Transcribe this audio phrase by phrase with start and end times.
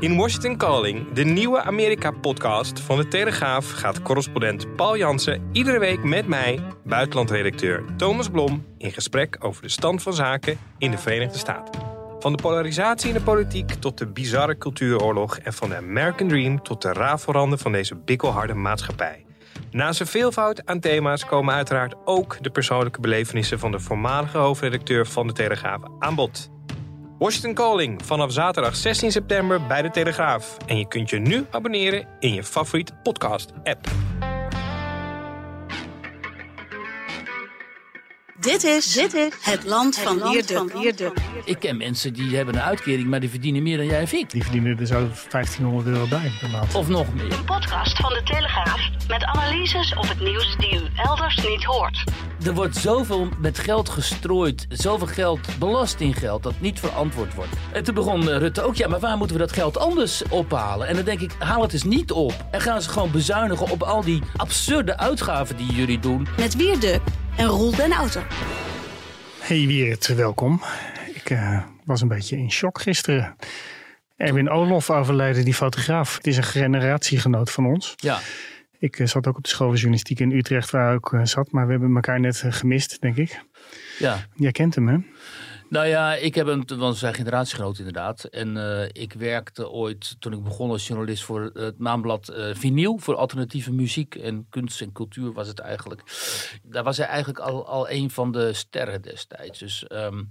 [0.00, 6.04] In Washington Calling, de nieuwe Amerika-podcast van de Telegraaf, gaat correspondent Paul Jansen iedere week
[6.04, 11.38] met mij, buitenlandredacteur Thomas Blom, in gesprek over de stand van zaken in de Verenigde
[11.38, 11.80] Staten.
[12.18, 16.62] Van de polarisatie in de politiek tot de bizarre cultuuroorlog en van de American Dream
[16.62, 19.24] tot de rafelranden van deze bikkelharde maatschappij.
[19.70, 25.06] Naast een veelvoud aan thema's komen uiteraard ook de persoonlijke belevenissen van de voormalige hoofdredacteur
[25.06, 26.50] van de Telegraaf aan bod.
[27.18, 30.56] Washington Calling vanaf zaterdag 16 september bij de Telegraaf.
[30.66, 33.88] En je kunt je nu abonneren in je favoriete podcast-app.
[38.46, 41.12] Dit is, dit is het land van Leerde.
[41.44, 44.30] Ik ken mensen die hebben een uitkering, maar die verdienen meer dan jij en ik.
[44.30, 46.74] Die verdienen er zo 1500 euro bij per maand.
[46.74, 47.32] Of nog meer.
[47.32, 52.04] Een podcast van de Telegraaf met analyses op het nieuws die u elders niet hoort.
[52.44, 57.52] Er wordt zoveel met geld gestrooid, zoveel geld, belastinggeld, dat niet verantwoord wordt.
[57.72, 60.88] En toen begon eh, Rutte ook, ja, maar waar moeten we dat geld anders ophalen?
[60.88, 62.46] En dan denk ik, haal het eens niet op.
[62.50, 66.26] En gaan ze gewoon bezuinigen op al die absurde uitgaven die jullie doen.
[66.36, 67.00] Met Wierde
[67.36, 68.26] en Roel den Outer.
[69.40, 70.62] Hey Wiert, welkom.
[71.14, 73.36] Ik eh, was een beetje in shock gisteren.
[74.16, 76.16] Erwin Olof overleden, die fotograaf.
[76.16, 77.92] Het is een generatiegenoot van ons.
[77.96, 78.18] Ja.
[78.78, 81.26] Ik eh, zat ook op de school van journalistiek in Utrecht waar ik ook eh,
[81.26, 81.52] zat.
[81.52, 83.40] Maar we hebben elkaar net gemist, denk ik.
[83.98, 84.26] Ja.
[84.34, 84.98] Jij kent hem, hè?
[85.68, 88.24] Nou ja, ik heb hem, want we zijn generatiegenoot inderdaad.
[88.24, 92.98] En eh, ik werkte ooit, toen ik begon als journalist voor het maandblad eh Vinyl.
[92.98, 96.02] Voor alternatieve muziek en kunst en cultuur was het eigenlijk.
[96.62, 99.58] Daar was hij eigenlijk al, al een van de sterren destijds.
[99.58, 100.24] Dus ehm,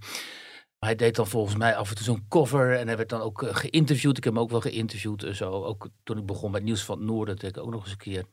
[0.79, 2.77] hij deed dan volgens mij af en toe zo'n cover.
[2.77, 4.17] En hij werd dan ook eh, geïnterviewd.
[4.17, 5.51] Ik heb hem ook wel geïnterviewd en zo.
[5.51, 7.37] Ook toen ik begon het Nieuws van het Noorden.
[7.39, 8.25] heb ik ook nog eens een keer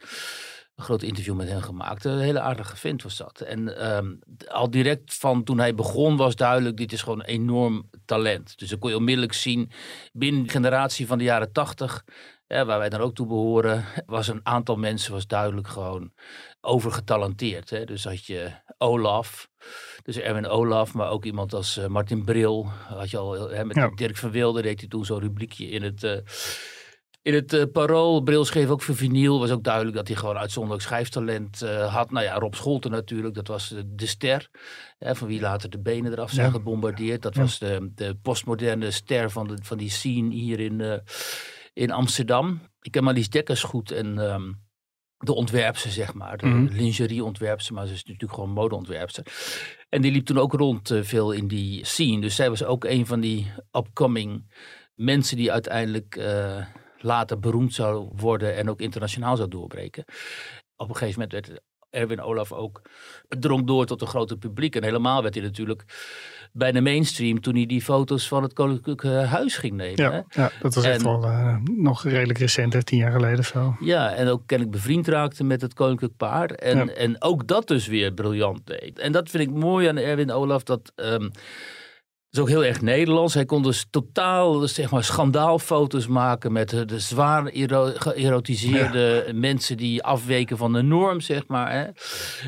[0.75, 2.05] een groot interview met hem gemaakt.
[2.05, 3.41] Een hele aardige vent was dat.
[3.41, 4.15] En ehm,
[4.49, 8.59] al direct van toen hij begon was duidelijk, dit is gewoon een enorm talent.
[8.59, 9.71] Dus dan kon je onmiddellijk zien,
[10.13, 12.05] binnen de generatie van de jaren tachtig,
[12.47, 16.13] waar wij dan ook toe behoren, was een aantal mensen was duidelijk gewoon
[16.61, 17.71] overgetalenteerd.
[17.71, 17.85] Hè.
[17.85, 19.49] Dus had je Olaf,
[20.03, 22.67] dus Erwin Olaf, maar ook iemand als eh, Martin Bril.
[22.89, 23.91] Had je al, hè, met Ja.
[23.95, 26.05] Dirk van Wilde deed hij toen zo'n rubriekje in het...
[26.05, 26.17] eh,
[27.23, 29.39] in het eh, Parool, Bril schreef ook voor vinyl.
[29.39, 32.11] Was ook duidelijk dat hij gewoon uitzonderlijk schrijftalent eh, had.
[32.11, 34.49] Nou ja, Rob Scholten natuurlijk, dat was eh, de ster.
[34.99, 36.53] Hè, van wie later de benen eraf zijn Ja.
[36.53, 37.23] gebombardeerd.
[37.23, 37.41] Dat Ja.
[37.41, 41.03] was de, de postmoderne ster van, de, van die scene hier in,
[41.73, 42.61] in Amsterdam.
[42.81, 44.53] Ik ken Marlies Dekkers goed en ehm,
[45.19, 46.37] de ontwerpster, zeg maar.
[46.39, 46.75] De Mhm.
[46.75, 49.25] lingerie-ontwerpster, maar ze is natuurlijk gewoon modeontwerpster.
[49.89, 52.21] En die liep toen ook rond veel in die scene.
[52.21, 54.51] Dus zij was ook een van die upcoming
[54.95, 56.17] mensen die uiteindelijk
[57.03, 60.05] later beroemd zou worden en ook internationaal zou doorbreken.
[60.77, 62.83] Op een gegeven moment werd Erwin Olaf ook
[63.29, 64.77] drong door tot een groter publiek.
[64.77, 65.85] En helemaal werd hij natuurlijk
[66.53, 70.05] bij de mainstream toen hij die foto's van het Koninklijke Huis ging nemen.
[70.05, 70.17] hè?
[70.17, 73.47] Ja, ja dat was echt wel eh, nog redelijk recent, hè, tien jaar geleden of
[73.47, 73.77] zo.
[73.81, 76.55] Ja, en ook kennelijk bevriend raakte met het koninklijk paard.
[76.61, 76.93] En, Ja.
[76.93, 78.99] en ook dat dus weer briljant deed.
[78.99, 80.63] En dat vind ik mooi aan Erwin Olaf.
[80.63, 81.29] Dat ehm,
[82.33, 83.35] is ook heel erg Nederlands.
[83.35, 89.77] Hij kon dus totaal zeg maar, schandaalfoto's maken met eh, de zwaar ero- geërotiseerde mensen
[89.77, 91.73] die afweken van de norm, zeg maar.
[91.73, 91.87] Hè?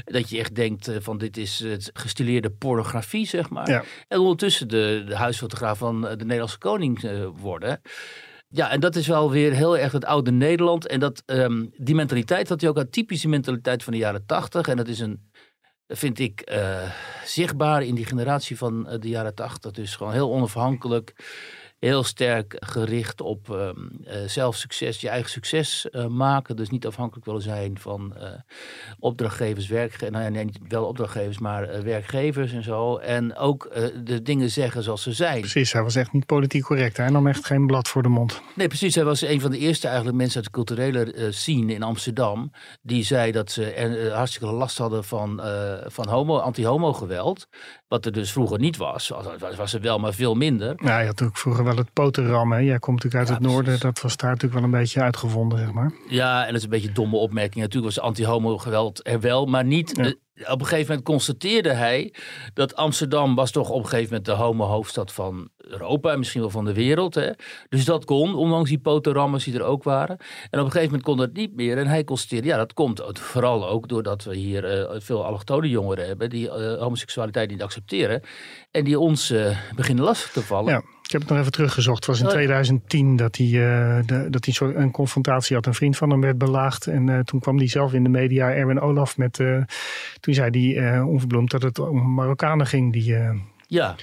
[0.05, 3.71] Dat je echt denkt eh, van dit is gestileerde pornografie, zeg maar.
[3.71, 3.85] Ja.
[4.09, 7.81] En ondertussen de, de huisfotograaf van eh, de Nederlandse koning eh, worden.
[8.49, 10.87] Ja, en dat is wel weer heel erg het oude Nederland.
[10.87, 14.69] En dat, ehm, die mentaliteit had hij ook een typische mentaliteit van de jaren tachtig.
[14.69, 15.31] En dat is een,
[15.97, 16.91] vind ik, eh,
[17.25, 19.71] zichtbaar in die generatie van eh, de jaren tachtig.
[19.71, 21.15] Dus gewoon heel onafhankelijk.
[21.85, 26.57] Heel sterk gericht op ehm, eh, zelf succes, je eigen succes eh, maken.
[26.57, 28.29] Dus niet afhankelijk willen zijn van eh,
[28.99, 30.11] opdrachtgevers, werkgevers.
[30.11, 32.97] Nou ja, nee, niet wel opdrachtgevers, maar werkgevers en zo.
[32.97, 33.71] En ook
[34.05, 35.41] de dingen zeggen zoals ze zijn.
[35.41, 36.97] Precies, hij was echt niet politiek correct.
[36.97, 38.41] Hij nam echt geen blad voor de mond.
[38.55, 38.95] Nee, precies.
[38.95, 42.53] Hij was een van de eerste eigenlijk mensen uit de culturele scene in Amsterdam.
[42.83, 45.41] Die zei dat ze hartstikke last hadden van,
[45.87, 47.49] van homo, anti-homo geweld.
[47.89, 49.09] Wat er dus vroeger niet was.
[49.09, 50.75] Was, was- er wel, maar veel minder.
[50.77, 52.53] Ja, hij had natuurlijk vroeger wel het potenram.
[52.53, 52.59] Hè.
[52.59, 53.81] Jij komt natuurlijk uit Ja, het noorden.
[53.81, 55.93] Dat was daar natuurlijk wel een beetje uitgevonden, zeg maar.
[56.09, 57.63] Ja, en dat is een beetje een domme opmerking.
[57.65, 60.05] Natuurlijk was anti-homo geweld er wel, maar niet Ja.
[60.05, 60.13] eh,
[60.53, 62.15] op een gegeven moment constateerde hij
[62.55, 66.51] dat Amsterdam was toch op een gegeven moment de homo-hoofdstad van Europa en misschien wel
[66.51, 67.15] van de wereld.
[67.15, 67.31] Hè?
[67.69, 70.17] Dus dat kon, ondanks die potorammers die er ook waren.
[70.51, 71.79] En op een gegeven moment kon dat niet meer.
[71.79, 76.07] En hij constateerde, ja, dat komt vooral ook doordat we hier uh, veel allochtone jongeren
[76.07, 78.23] hebben die uh, homoseksualiteit niet accepteren.
[78.71, 80.73] En die ons uh, beginnen lastig te vallen.
[80.73, 80.83] Ja.
[81.05, 81.97] Ik heb het nog even teruggezocht.
[81.97, 83.99] Het was in 2010 dat hij, uh,
[84.31, 85.67] dat hij soort een confrontatie had.
[85.67, 86.87] Een vriend van hem werd belaagd.
[86.87, 89.39] En uh, toen kwam hij zelf in de media, Erwin Olaf, met.
[89.39, 89.63] Uh,
[90.21, 92.93] toen zei hij onverbloemd dat het om Marokkanen ging.
[92.93, 93.17] Die,
[93.67, 93.95] ja.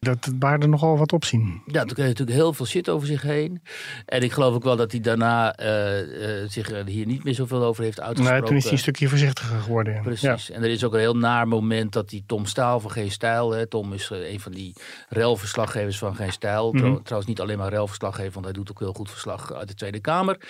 [0.00, 1.62] Dat er nogal wat opzien.
[1.66, 3.62] Ja, toen kreeg hij natuurlijk heel veel shit over zich heen.
[4.04, 7.64] En ik geloof ook wel dat hij daarna uh, uh, zich hier niet meer zoveel
[7.64, 8.40] over heeft uitgesproken.
[8.40, 9.94] Nee, toen is hij een stukje voorzichtiger geworden.
[9.94, 10.00] Ja.
[10.00, 10.46] Precies.
[10.46, 10.54] Ja.
[10.54, 13.50] En er is ook een heel naar moment dat die Tom Staal van Geen Stijl...
[13.52, 14.74] Hè, Tom is uh, een van die
[15.08, 16.72] relverslaggevers van Geen Stijl.
[16.72, 17.02] Mm -hmm.
[17.02, 20.00] Trouwens niet alleen maar relverslaggever, want hij doet ook heel goed verslag uit de Tweede
[20.00, 20.40] Kamer.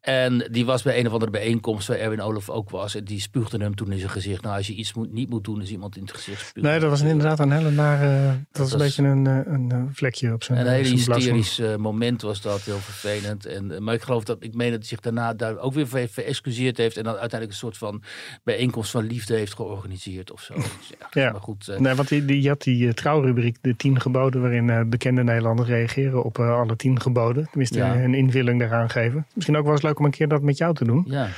[0.00, 2.94] En die was bij een of andere bijeenkomst waar Erwin Olaf ook was.
[2.94, 4.42] En die spuugde hem toen in zijn gezicht.
[4.42, 6.70] Nou, als je iets moet, niet moet doen, is iemand in het gezicht spugen.
[6.70, 8.38] Nee, dat was inderdaad een hele nare...
[8.50, 12.40] Dat, dat was beetje een, een, een vlekje op zijn Een hele hysterisch moment was
[12.40, 13.46] dat, heel vervelend.
[13.46, 16.24] En, maar ik geloof dat, ik meen dat hij zich daarna daar ook weer even
[16.24, 16.96] excuseerd heeft.
[16.96, 18.02] En dan uiteindelijk een soort van
[18.44, 20.54] bijeenkomst van liefde heeft georganiseerd of zo.
[20.78, 21.32] Dus, ja, ja.
[21.32, 25.22] Maar goed, nee, want die, die, je had die trouwrubriek, de tien geboden, waarin bekende
[25.22, 27.46] Nederlanders reageren op alle tien geboden.
[27.50, 27.94] Tenminste, Ja.
[27.96, 29.26] een invulling daaraan geven.
[29.34, 31.04] Misschien ook wel eens leuk om een keer dat met jou te doen.
[31.06, 31.28] ja.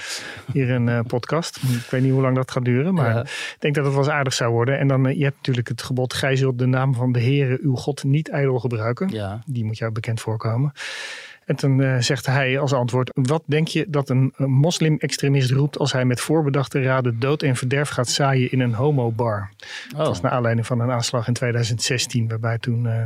[0.52, 1.56] Hier een podcast.
[1.84, 3.20] Ik weet niet hoe lang dat gaat duren, maar Ja.
[3.20, 4.78] ik denk dat het wel eens aardig zou worden.
[4.78, 7.20] En dan, eh, je hebt natuurlijk het gebod, gij zult de naam van de
[7.60, 9.08] Uw God niet ijdel gebruiken.
[9.08, 9.42] ja.
[9.46, 10.72] Die moet jou bekend voorkomen.
[11.44, 15.78] En toen eh, zegt hij als antwoord: Wat denk je dat een, een moslim-extremist roept
[15.78, 19.50] als hij met voorbedachte raden dood en verderf gaat zaaien in een homobar?
[19.88, 20.06] Dat Oh.
[20.06, 23.04] was naar aanleiding van een aanslag in 2016, waarbij toen eh,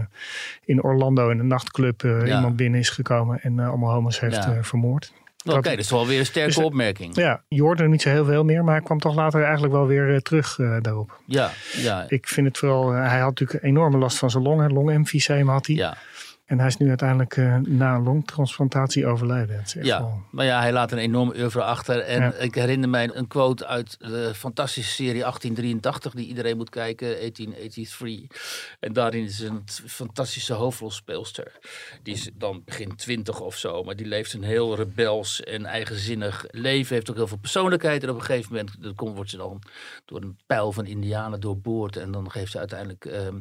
[0.64, 2.34] in Orlando in een nachtclub eh, Ja.
[2.36, 4.62] iemand binnen is gekomen en allemaal homo's heeft Ja.
[4.62, 5.12] vermoord.
[5.44, 7.16] Oké, dat is wel weer een sterke Dus, eh, opmerking.
[7.16, 9.72] Ja, je hoorde er niet zo heel veel meer, maar hij kwam toch later eigenlijk
[9.72, 11.20] wel weer eh, terug eh, daarop.
[11.26, 15.48] Ja, ja, Ik vind het vooral, hij had natuurlijk enorme last van zijn longen, longemfyseem
[15.48, 15.76] had hij.
[15.76, 15.96] ja.
[16.44, 19.56] En hij is nu uiteindelijk eh, na een longtransplantatie overleden.
[19.56, 22.00] Het is echt Ja, wel- maar ja, hij laat een enorme oeuvre achter.
[22.00, 22.32] En Ja.
[22.32, 28.76] ik herinner mij een quote uit de fantastische serie 1883, die iedereen moet kijken, 1883.
[28.80, 31.52] En daarin is een fantastische hoofdrolspeelster.
[32.02, 36.44] Die is dan begin twintig of zo, maar die leeft een heel rebels en eigenzinnig
[36.50, 36.94] leven.
[36.94, 38.02] Heeft ook heel veel persoonlijkheid.
[38.02, 39.62] En op een gegeven moment dan komt- wordt ze dan
[40.04, 41.96] door een pijl van indianen doorboord.
[41.96, 43.04] En dan geeft ze uiteindelijk...
[43.04, 43.38] ehm,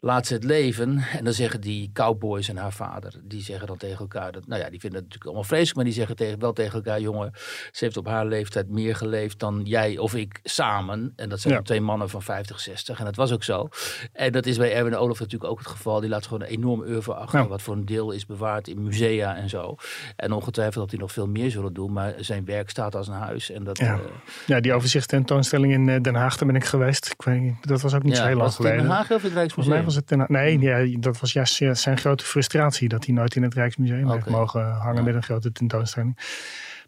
[0.00, 0.98] laat ze het leven.
[1.18, 4.60] En dan zeggen die cowboys en haar vader, die zeggen dan tegen elkaar, dat, nou
[4.62, 7.30] ja, die vinden het natuurlijk allemaal vreselijk, maar die zeggen tegen, wel tegen elkaar, jongen,
[7.72, 11.12] ze heeft op haar leeftijd meer geleefd dan jij of ik samen.
[11.16, 11.62] En dat zijn Ja.
[11.62, 12.98] twee mannen van 50, 60.
[12.98, 13.68] En dat was ook zo.
[14.12, 16.00] En dat is bij Erwin Olaf natuurlijk ook het geval.
[16.00, 17.46] Die laat gewoon een enorm oeuvre achter, Ja.
[17.48, 19.76] wat voor een deel is bewaard in musea en zo.
[20.16, 23.14] En ongetwijfeld dat hij nog veel meer zullen doen, maar zijn werk staat als een
[23.14, 23.50] huis.
[23.50, 23.92] En dat, Ja.
[23.94, 24.00] eh,
[24.46, 27.06] ja, die overzichtstentoonstelling in eh, Den Haag, daar ben ik geweest.
[27.06, 28.82] Ik weet, dat was ook niet zo heel lang het in geleden.
[28.86, 29.86] Den Haag of in het Rijksmuseum?
[29.94, 30.28] Was het Haag.
[30.28, 34.10] Nee, ja, dat was juist ja, zijn grote frustratie dat hij nooit in het Rijksmuseum
[34.10, 34.30] heeft Oké.
[34.30, 35.02] mogen hangen Ja.
[35.02, 36.16] met een grote tentoonstelling.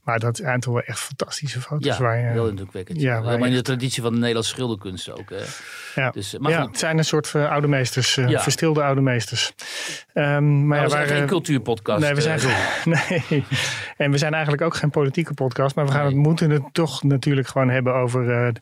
[0.01, 1.85] Maar dat zijn toch wel echt fantastische foto's.
[1.97, 3.01] Ja, waar je, heel indrukwekkend.
[3.01, 5.31] ja, maar in de traditie van de Nederlandse schilderkunst ook.
[5.31, 5.37] Hè.
[6.03, 6.11] ja.
[6.11, 8.41] Dus, maar ja, het zijn een soort eh, oude meesters, eh, Ja.
[8.41, 9.53] verstilde oude meesters.
[10.13, 12.01] Ehm, maar ja, we zijn waar, geen eh, cultuurpodcast.
[12.03, 12.85] Nee, we zijn, eh,
[13.31, 13.45] nee.
[13.97, 15.75] En we zijn eigenlijk ook geen politieke podcast.
[15.75, 16.15] Maar we gaan Nee.
[16.15, 18.53] het, moeten het toch natuurlijk gewoon hebben over eh,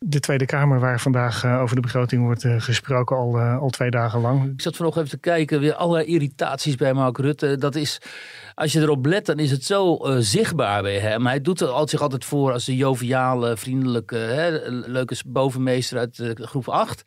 [0.00, 0.80] de Tweede Kamer.
[0.80, 4.52] Waar vandaag eh, over de begroting wordt eh, gesproken al, eh, al twee dagen lang.
[4.52, 7.56] Ik zat vanochtend even te kijken, weer allerlei irritaties bij Mark Rutte.
[7.58, 8.00] Dat is,
[8.54, 11.26] als je erop let, dan is het zo zichtbaar bij hem.
[11.26, 16.30] Hij doet er zich altijd voor als een joviale, vriendelijke, hè, leuke bovenmeester uit eh,
[16.34, 17.04] groep 8.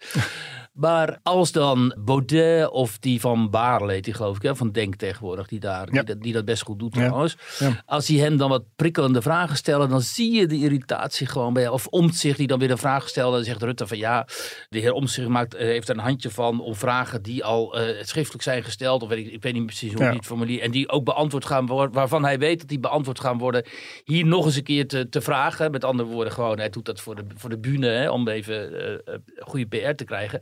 [0.77, 3.49] Maar als dan Baudet of die van
[3.87, 5.91] heet die geloof ik, hè, van Denk tegenwoordig, die, daar, Ja.
[5.91, 7.37] die, dat, die dat best goed doet trouwens.
[7.59, 7.83] Ja.
[7.85, 11.67] Als die hem dan wat prikkelende vragen stellen, dan zie je de irritatie gewoon bij.
[11.67, 13.29] Of Omtzigt die dan weer een vraag stelt.
[13.29, 14.27] En dan zegt Rutte van ja,
[14.69, 18.03] de heer Omtzigt maakt, eh, heeft er een handje van om vragen die al eh,
[18.03, 19.03] schriftelijk zijn gesteld.
[19.03, 20.61] Of weet ik, ik weet niet precies hoe die het formulier.
[20.61, 23.65] En die ook beantwoord gaan worden, waarvan hij weet dat die beantwoord gaan worden.
[24.03, 25.71] Hier nog eens een keer te, te vragen.
[25.71, 28.79] Met andere woorden, gewoon, hij doet dat voor de, voor de bühne, hè, om even
[29.05, 30.39] eh, goede PR te krijgen.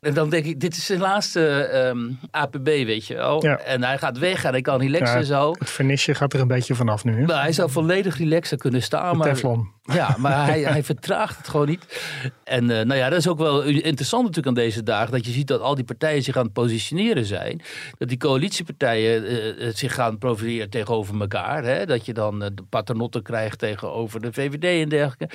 [0.00, 3.44] En dan denk ik, dit is zijn laatste ehm, APB, weet je wel.
[3.44, 3.58] Ja.
[3.58, 5.54] En hij gaat weg en hij kan relaxen Ja, zo.
[5.58, 7.12] Het vernisje gaat er een beetje vanaf nu.
[7.12, 7.24] Hè?
[7.24, 9.16] Nou, hij zou volledig relaxer kunnen staan.
[9.16, 9.68] Maar, Teflon.
[9.82, 12.02] Ja, maar hij, hij vertraagt het gewoon niet.
[12.44, 15.12] En eh, nou ja, dat is ook wel interessant natuurlijk aan deze dagen.
[15.12, 17.60] Dat je ziet dat al die partijen zich aan het positioneren zijn.
[17.98, 21.64] Dat die coalitiepartijen eh, eh, zich gaan profileren tegenover elkaar.
[21.64, 21.86] Hè?
[21.86, 25.28] Dat je dan de paternotten krijgt tegenover de VVD en dergelijke.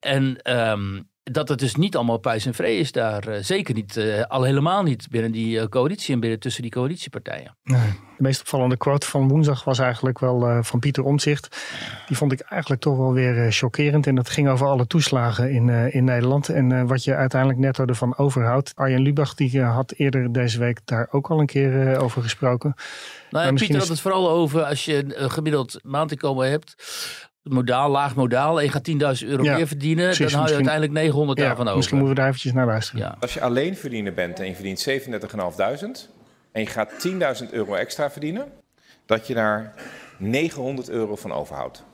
[0.00, 3.28] En ehm, dat het dus niet allemaal pijs en vree is daar.
[3.28, 6.70] Eh, zeker niet, uh, al helemaal niet binnen die uh, coalitie en binnen tussen die
[6.70, 7.56] coalitiepartijen.
[7.62, 7.80] Nee.
[8.16, 11.66] De meest opvallende quote van woensdag was eigenlijk wel van Pieter Omtzigt.
[12.06, 14.06] Die vond ik eigenlijk toch wel weer chockerend.
[14.06, 16.48] En dat ging over alle toeslagen in, in Nederland.
[16.48, 18.72] En wat je uiteindelijk netto ervan overhoudt.
[18.74, 22.74] Arjen Lubach die had eerder deze week daar ook al een keer over gesproken.
[23.30, 26.74] Nou ja, Pieter had het vooral over als je een gemiddeld maandinkomen hebt
[27.42, 31.38] modaal, laag modaal en je gaat 10.000 euro meer verdienen, dan hou je uiteindelijk 900
[31.38, 31.76] ja, daarvan over.
[31.76, 33.00] Misschien moeten we daar eventjes naar luisteren.
[33.00, 33.16] Ja.
[33.20, 36.10] Als je alleen verdiener bent en je verdient 37.500
[36.52, 37.08] en je gaat
[37.42, 38.52] 10.000 euro extra verdienen,
[39.06, 39.74] dat je daar
[40.18, 41.84] 900 euro van overhoudt.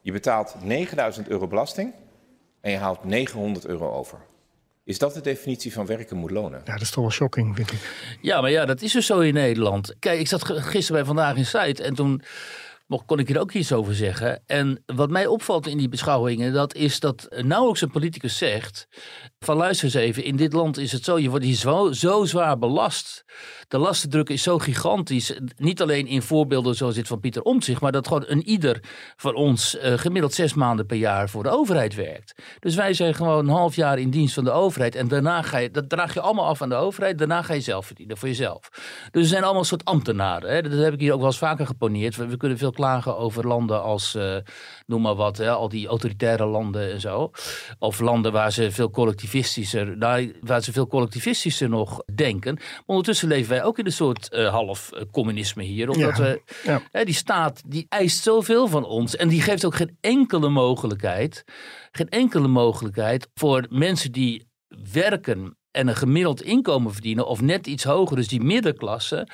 [0.00, 0.54] Je betaalt
[1.18, 1.92] 9.000 euro belasting
[2.60, 4.18] en je haalt 900 euro over.
[4.84, 6.60] Is dat de definitie van werken moet lonen?
[6.64, 7.78] Ja, dat is toch wel shocking, vind ik.
[8.20, 9.94] Ja, maar ja, dat is dus zo in Nederland.
[9.98, 12.22] Kijk, ik zat gisteren bij Vandaag in Site en toen
[13.06, 14.42] kon ik hier ook iets over zeggen.
[14.46, 18.86] En wat mij opvalt in die beschouwingen, dat is dat nauwelijks een politicus zegt:
[19.38, 22.24] van luister eens even, in dit land is het zo, je wordt hier zo, zo
[22.24, 23.24] zwaar belast.
[23.68, 25.38] De lastendruk is zo gigantisch.
[25.56, 28.82] Niet alleen in voorbeelden zoals dit van Pieter Omtzigt, maar dat gewoon een ieder
[29.16, 32.42] van ons uh, gemiddeld zes maanden per jaar voor de overheid werkt.
[32.58, 35.58] Dus wij zijn gewoon een half jaar in dienst van de overheid en daarna ga
[35.58, 38.28] je, dat draag je allemaal af aan de overheid, daarna ga je zelf verdienen voor
[38.28, 38.68] jezelf.
[39.10, 40.50] Dus we zijn allemaal soort ambtenaren.
[40.50, 40.62] Hè?
[40.62, 42.16] Dat heb ik hier ook wel eens vaker geponeerd.
[42.16, 42.72] We, we kunnen veel
[43.06, 44.36] over landen als, uh,
[44.86, 47.30] noem maar wat, hè, al die autoritaire landen en zo.
[47.78, 49.98] Of landen waar ze veel collectivistischer,
[50.40, 52.54] waar ze veel collectivistischer nog denken.
[52.54, 55.88] Maar ondertussen leven wij ook in een soort uh, half communisme hier.
[55.88, 56.42] Omdat we,
[56.90, 61.44] Hè, die staat die eist zoveel van ons en die geeft ook geen enkele mogelijkheid,
[61.92, 64.48] geen enkele mogelijkheid voor mensen die
[64.92, 69.28] werken en een gemiddeld inkomen verdienen, of net iets hoger, dus die middenklasse,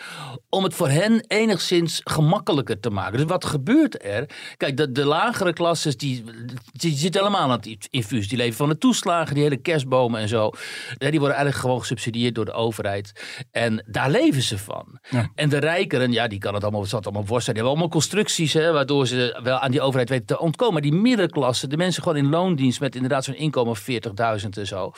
[0.49, 3.19] om het voor hen enigszins gemakkelijker te maken.
[3.19, 4.31] Dus wat gebeurt er?
[4.57, 6.25] Kijk, de, de lagere klasses, die,
[6.73, 8.29] die zitten helemaal aan het infuus.
[8.29, 10.51] Die leven van de toeslagen, die hele kerstbomen en zo.
[10.99, 13.13] Die worden eigenlijk gewoon gesubsidieerd door de overheid.
[13.51, 14.99] En daar leven ze van.
[15.35, 18.53] En de rijkeren, ja, die kan het allemaal, zat allemaal worst Die hebben allemaal constructies,
[18.53, 20.73] hè, waardoor ze wel aan die overheid weten te ontkomen.
[20.73, 24.01] Maar die middenklasse, de mensen gewoon in loondienst met inderdaad zo'n inkomen van
[24.41, 24.93] 40.000 en zo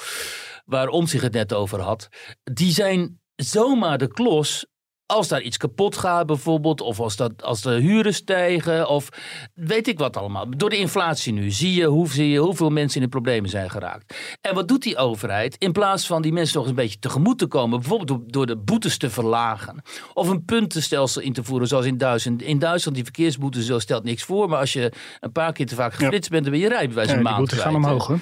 [0.65, 2.09] waar zich het net over had,
[2.43, 4.67] die zijn zomaar de klos
[5.13, 9.09] als daar iets kapot gaat bijvoorbeeld, of als, dat, als de huren stijgen, of
[9.55, 10.47] weet ik wat allemaal.
[10.57, 13.71] Door de inflatie nu zie je, hoe, zie je hoeveel mensen in de problemen zijn
[13.71, 14.37] geraakt.
[14.41, 15.57] En wat doet die overheid?
[15.59, 18.57] In plaats van die mensen nog eens een beetje tegemoet te komen, bijvoorbeeld door, de
[18.57, 19.83] boetes te verlagen,
[20.15, 22.43] of een puntenstelsel in te voeren, zoals in Duitsland.
[22.43, 25.75] In Duitsland, die verkeersboetes, zo stelt niks voor, maar als je een paar keer te
[25.75, 28.15] vaak geflitst bent, dan ben je rijbewijs ja, een maand boetes gaan omhoog, hè?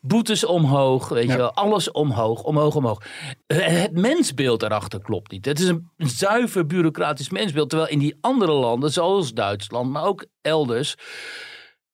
[0.00, 3.02] Boetes omhoog, weet je wel, alles omhoog, omhoog, omhoog.
[3.46, 5.44] Het mensbeeld daarachter klopt niet.
[5.44, 10.26] Het is een zuiver bureaucratisch mensbeeld, terwijl in die andere landen, zoals Duitsland, maar ook
[10.40, 10.94] elders,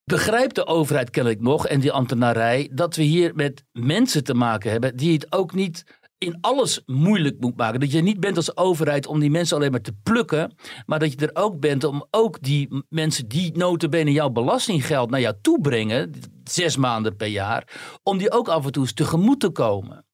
[0.05, 4.71] begrijpt de overheid kennelijk nog en die ambtenarij dat we hier met mensen te maken
[4.71, 5.85] hebben die het ook niet
[6.25, 7.81] in alles moeilijk moet maken.
[7.81, 10.55] Dat je niet bent als overheid om die mensen alleen maar te plukken.
[10.87, 15.21] Maar dat je er ook bent om ook die mensen die notabene jouw belastinggeld naar
[15.21, 16.11] jou toe brengen.
[16.45, 17.69] Zes maanden per jaar.
[18.03, 20.05] Om die ook af en toe eens tegemoet te komen.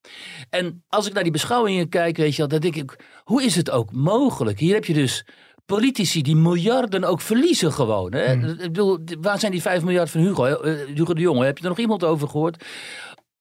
[0.51, 3.57] En als ik naar die beschouwingen kijk, weet je wel, dan denk ik, hoe is
[3.57, 4.59] het ook mogelijk?
[4.59, 5.25] Hier heb je dus
[5.67, 8.13] politici die miljarden ook verliezen gewoon.
[8.13, 8.33] Hè?
[8.33, 8.49] Hmm.
[8.49, 11.45] Ik bedoel, waar zijn die 5 miljard van Hugo, eh, Hugo de Jonge?
[11.45, 12.65] Heb je er nog iemand over gehoord?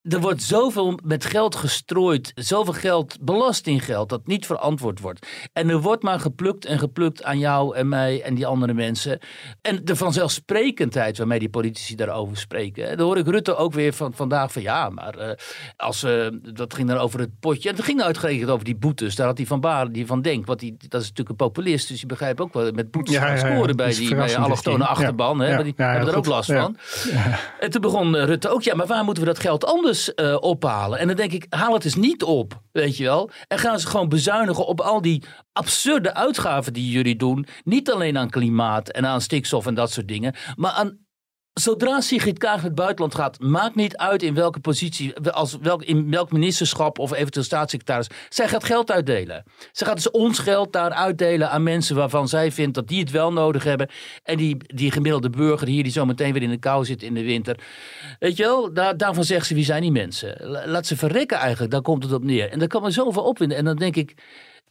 [0.02, 5.28] Er wordt zoveel met geld gestrooid, zoveel geld, belastinggeld, dat niet verantwoord wordt.
[5.54, 9.20] En er wordt maar geplukt en geplukt aan jou en mij en die andere mensen.
[9.62, 12.98] En de vanzelfsprekendheid waarmee die politici daarover spreken.
[12.98, 15.32] Daar hoor ik Rutte ook weer van vandaag van ja, maar uh,
[15.78, 17.70] als uh, dat ging dan over het potje.
[17.70, 19.16] En het ging uitgerekend over die boetes.
[19.16, 21.88] Daar had hij van Baren die van denkt, want die, dat is natuurlijk een populist,
[21.88, 25.40] dus je begrijpt ook wel met boetes gaan scoren bij die bij allochtone achterban.
[25.40, 26.78] Hè, die hebben er ook last van.
[27.60, 31.00] En toen begon Rutte ook, ja, maar waar moeten we dat geld anders uh, ophalen.
[31.00, 33.30] En dan denk ik, haal het eens niet op, weet je wel.
[33.48, 37.46] En gaan ze gewoon bezuinigen op al die absurde uitgaven die jullie doen.
[37.64, 40.36] Niet alleen aan klimaat en aan stikstof en dat soort dingen.
[40.56, 40.98] Maar aan
[41.60, 46.12] Zodra Sigrid Kaag het buitenland gaat, maakt niet uit in welke positie, als welk, in
[46.12, 48.08] welk ministerschap of eventueel staatssecretaris.
[48.30, 49.44] Zij gaat geld uitdelen.
[49.72, 53.12] Ze gaat dus ons geld daar uitdelen aan mensen waarvan zij vindt dat die het
[53.12, 53.90] wel nodig hebben.
[54.24, 57.14] En die, die gemiddelde burger hier, die zo meteen weer in de kou zit in
[57.14, 57.60] de winter.
[58.20, 60.50] Weet je wel, daar, daarvan zegt ze wie zijn die mensen.
[60.66, 62.50] Laat ze verrekken eigenlijk, daar komt het op neer.
[62.50, 63.58] En daar kan me zoveel opwinden.
[63.58, 64.14] En dan denk ik,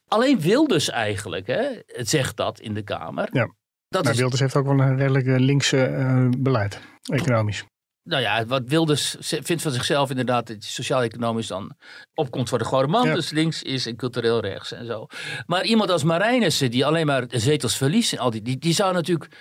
[0.09, 3.29] alleen Wilders eigenlijk, hè, het zegt dat in de Kamer.
[3.33, 3.58] Ja.
[3.89, 7.65] Dat maar Wilders heeft ook wel een redelijk eh, linkse uh, beleid, economisch.
[8.03, 11.73] Nou ja, wat Wilders vindt van zichzelf inderdaad dat sociaal-economisch dan
[12.15, 13.15] opkomt voor de gewone man.
[13.15, 15.07] Dus links is en cultureel rechts en zo.
[15.47, 18.93] Maar iemand als Marijnissen, die alleen maar zetels verliest en al die, die, die zou
[18.93, 19.37] natuurlijk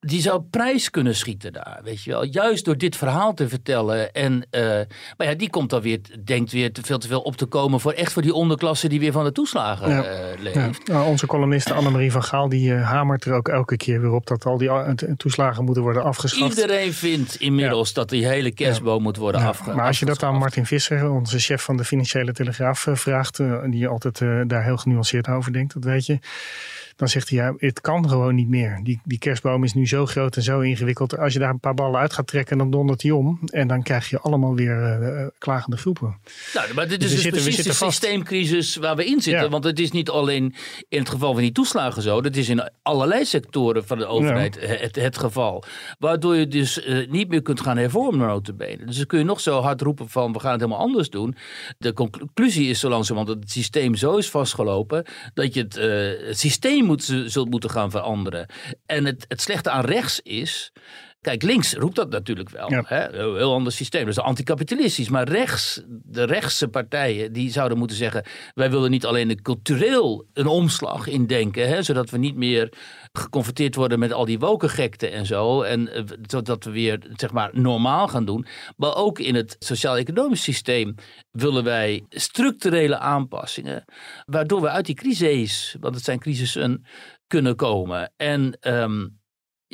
[0.00, 2.24] die zou prijs kunnen schieten daar, weet je wel.
[2.24, 4.12] Juist door dit verhaal te vertellen.
[4.12, 4.62] En, uh,
[5.16, 7.80] maar ja, die komt dan weer, denkt weer te veel te veel op te komen
[7.80, 10.04] voor echt voor die onderklasse die weer van de toeslagen ja.
[10.04, 10.80] uh, leeft.
[10.84, 10.92] Ja.
[10.92, 14.26] Nou, onze columniste Annemarie van Gaal, die uh, hamert er ook elke keer weer op
[14.26, 14.70] dat al die
[15.16, 16.58] toeslagen moeten worden afgeschaft.
[16.58, 17.94] Iedereen vindt inmiddels ja.
[17.94, 19.76] dat die hele kerstboom moet worden afgeschaft.
[19.76, 23.40] Maar als je dat aan Martin Visser, onze chef van de Financiële Telegraaf, vraagt,
[23.70, 26.18] die altijd daar heel genuanceerd over denkt, dat weet je
[27.00, 28.80] dan zegt hij ja, het kan gewoon niet meer.
[28.82, 31.18] Die, die kerstboom is nu zo groot en zo ingewikkeld.
[31.18, 33.38] Als je daar een paar ballen uit gaat trekken, dan dondert hij om.
[33.46, 36.16] En dan krijg je allemaal weer uh, klagende groepen.
[36.54, 39.44] Nou, maar dit is dus, dus precies de systeemcrisis waar we in zitten.
[39.44, 39.48] Ja.
[39.48, 40.54] Want het is niet alleen
[40.88, 42.20] in het geval van die toeslagen zo.
[42.20, 44.66] Dat is in allerlei sectoren van de overheid ja.
[44.66, 45.64] het, het, geval.
[45.98, 48.84] Waardoor je dus uh, niet meer kunt gaan hervormen, notabene.
[48.84, 51.36] Dus dan kun je nog zo hard roepen van we gaan het helemaal anders doen.
[51.78, 55.04] De conclusie is zo langzamerhand dat het systeem zo is vastgelopen.
[55.34, 58.46] Dat je het, uh, het systeem moet, zult moeten gaan veranderen.
[58.86, 60.72] En het, het slechte aan rechts is.
[61.20, 62.70] Kijk, links roept dat natuurlijk wel.
[62.70, 62.82] Ja.
[62.86, 63.12] Hè?
[63.12, 64.04] Een heel ander systeem.
[64.04, 65.08] Dat is anticapitalistisch.
[65.08, 68.24] Maar rechts, de rechtse partijen, die zouden moeten zeggen...
[68.54, 71.68] wij willen niet alleen een cultureel een omslag indenken...
[71.68, 71.82] Hè?
[71.82, 72.72] zodat we niet meer
[73.12, 75.62] geconfronteerd worden met al die wokengekte en zo.
[75.62, 78.46] En uh, zodat we weer, zeg maar, normaal gaan doen.
[78.76, 80.94] Maar ook in het sociaal-economisch systeem
[81.30, 83.84] willen wij structurele aanpassingen.
[84.26, 86.84] Waardoor we uit die crisis, want het zijn crisissen,
[87.26, 88.12] kunnen komen.
[88.16, 88.56] En...
[88.60, 89.18] Um,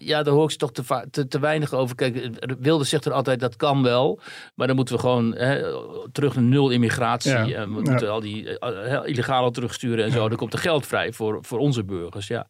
[0.00, 1.96] ja, daar hoor ik ze toch te, te, te, weinig over.
[1.96, 2.28] Kijk,
[2.58, 4.20] Wilde zegt er altijd dat kan wel.
[4.54, 5.62] Maar dan moeten we gewoon hè,
[6.12, 7.30] terug naar nul immigratie.
[7.30, 7.44] Ja.
[7.44, 10.28] En we moeten al die uh, illegale terugsturen en zo.
[10.28, 12.26] Dan komt er geld vrij voor, voor onze burgers.
[12.26, 12.48] Ja.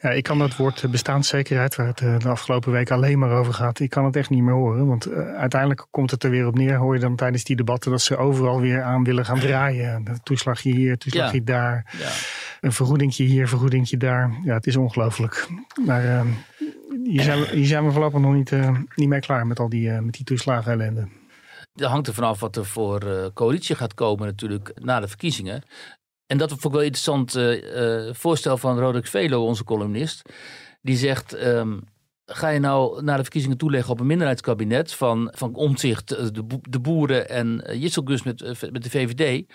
[0.00, 3.80] Ja, ik kan het woord bestaanszekerheid, waar het de afgelopen week alleen maar over gaat,
[3.80, 4.86] ik kan het echt niet meer horen.
[4.86, 7.90] Want uh, uiteindelijk komt het er weer op neer, hoor je dan tijdens die debatten,
[7.90, 9.94] dat ze overal weer aan willen gaan draaien.
[9.94, 11.44] Een toeslagje hier, toeslagje ja.
[11.44, 11.94] daar.
[11.98, 12.10] Ja.
[12.60, 14.38] Een vergoedingje hier, vergoedingje daar.
[14.44, 15.48] Ja, het is ongelooflijk.
[15.86, 16.20] Maar uh,
[17.04, 19.68] hier, zijn we, hier zijn we voorlopig nog niet, uh, niet mee klaar met al
[19.68, 21.08] die, met die toeslagen ellende.
[21.74, 25.62] Dat hangt er vanaf wat er voor uh, coalitie gaat komen natuurlijk na de verkiezingen.
[26.28, 30.22] En dat vond ik wel een interessant uh, voorstel van Roderick Velo, onze columnist.
[30.82, 31.84] Die zegt, um,
[32.26, 36.80] ga je nou naar de verkiezingen toeleggen op een minderheidskabinet van, van Omtzigt, de, de
[36.80, 39.52] boeren en Jitselgus met, met de VVD.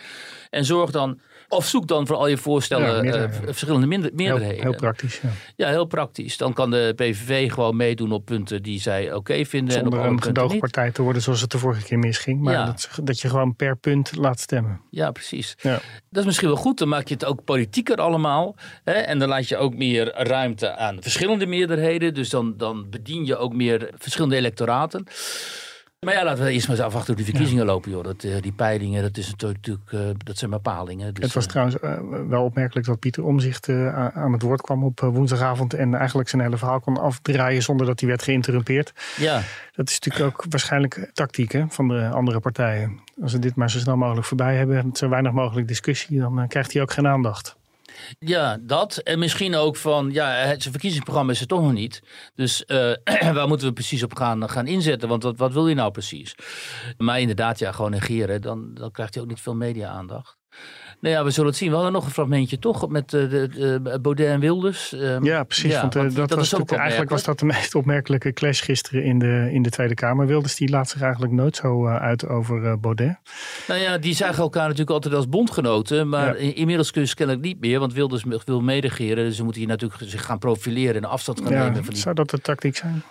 [0.50, 1.20] En zorg dan
[1.56, 4.48] of zoek dan voor al je voorstellen ja, uh, verschillende meerderheden.
[4.48, 5.20] Heel, heel praktisch.
[5.22, 5.30] Ja.
[5.56, 5.68] ja.
[5.68, 6.38] heel praktisch.
[6.38, 9.74] Dan kan de PVV gewoon meedoen op punten die zij oké okay vinden.
[9.74, 12.42] Zonder en op een gedoogpartij te worden zoals het de vorige keer misging.
[12.42, 12.66] Maar ja.
[12.66, 14.82] dat, dat, je gewoon per punt laat stemmen.
[14.90, 15.56] Ja, precies.
[15.62, 15.80] Ja.
[16.10, 16.78] Dat is misschien wel goed.
[16.78, 18.56] Dan maak je het ook politieker allemaal.
[18.84, 18.94] Hè?
[18.94, 22.14] En dan laat je ook meer ruimte aan verschillende meerderheden.
[22.14, 25.08] Dus dan, dan bedien je ook meer verschillende electoraten.
[26.04, 27.72] Maar ja, laten we eerst maar eens afwachten hoe die verkiezingen ja.
[27.72, 27.92] lopen.
[27.92, 28.04] Joh.
[28.04, 31.14] Dat, uh, die peilingen, dat, is natuurlijk, uh, dat zijn maar palingen.
[31.14, 31.76] Dus, het was uh, trouwens
[32.30, 35.74] wel opmerkelijk dat Pieter Omzicht aan het woord kwam op woensdagavond.
[35.74, 38.94] En eigenlijk zijn hele verhaal kon afdraaien zonder dat hij werd geïnterrumpeerd.
[39.18, 39.42] Ja.
[39.76, 43.00] Dat is natuurlijk ook waarschijnlijk tactiek hè, van de andere partijen.
[43.22, 46.48] Als ze dit maar zo snel mogelijk voorbij hebben, met zo weinig mogelijk discussie, dan
[46.48, 47.56] krijgt hij ook geen aandacht.
[48.20, 48.98] Ja, dat.
[48.98, 52.02] En misschien ook van, ja, het verkiezingsprogramma is er toch nog niet.
[52.36, 52.94] Dus uh,
[53.36, 55.10] waar moeten we precies op gaan, gaan inzetten?
[55.10, 56.36] Want wat, wat wil je nou precies?
[56.98, 58.42] Maar inderdaad, ja, gewoon negeren.
[58.42, 60.38] Dan, dan krijgt hij ook niet veel media-aandacht.
[61.04, 61.70] Nou ja, we zullen het zien.
[61.70, 64.92] We hadden nog een fragmentje toch met uh, de, de, Baudet en Wilders.
[64.92, 65.72] Um, ja, precies.
[65.72, 69.20] Ja, want, want, dat, dat was eigenlijk was dat de meest opmerkelijke clash gisteren in
[69.20, 70.28] de, in de Tweede Kamer.
[70.28, 73.18] Wilders die laat zich eigenlijk nooit zo uit over Baudet.
[73.68, 76.10] Nou ja, die zagen elkaar natuurlijk altijd als bondgenoten.
[76.10, 76.54] Maar ja.
[76.54, 77.80] inmiddels kun je kennelijk niet meer.
[77.80, 79.26] Want Wilders wil meeregeren.
[79.26, 81.84] Dus ze moeten hier natuurlijk zich gaan profileren en afstand gaan ja, nemen.
[81.84, 82.02] Van die...
[82.02, 83.04] Zou dat de tactiek zijn?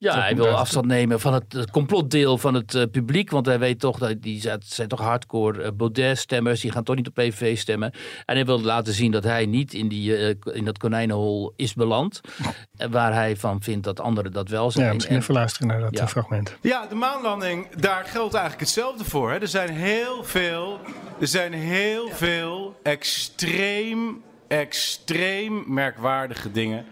[0.00, 3.30] Ja, hij wil afstand nemen van het, het complotdeel van het uh, publiek.
[3.30, 6.60] Want hij weet toch dat die zijn toch hardcore uh, Baudet-stemmers.
[6.60, 7.92] Die gaan toch niet op PVV stemmen.
[8.24, 11.74] En hij wil laten zien dat hij niet in, die, uh, in dat konijnenhol is
[11.74, 12.20] beland.
[12.90, 14.86] waar hij van vindt dat anderen dat wel zijn.
[14.86, 16.08] Ja, misschien en, even luisteren naar dat ja.
[16.08, 16.56] fragment.
[16.60, 19.30] Ja, de maanlanding, daar geldt eigenlijk hetzelfde voor.
[19.30, 19.38] Hè.
[19.38, 20.80] Er zijn heel veel,
[21.20, 26.86] er zijn heel veel extreem, extreem merkwaardige dingen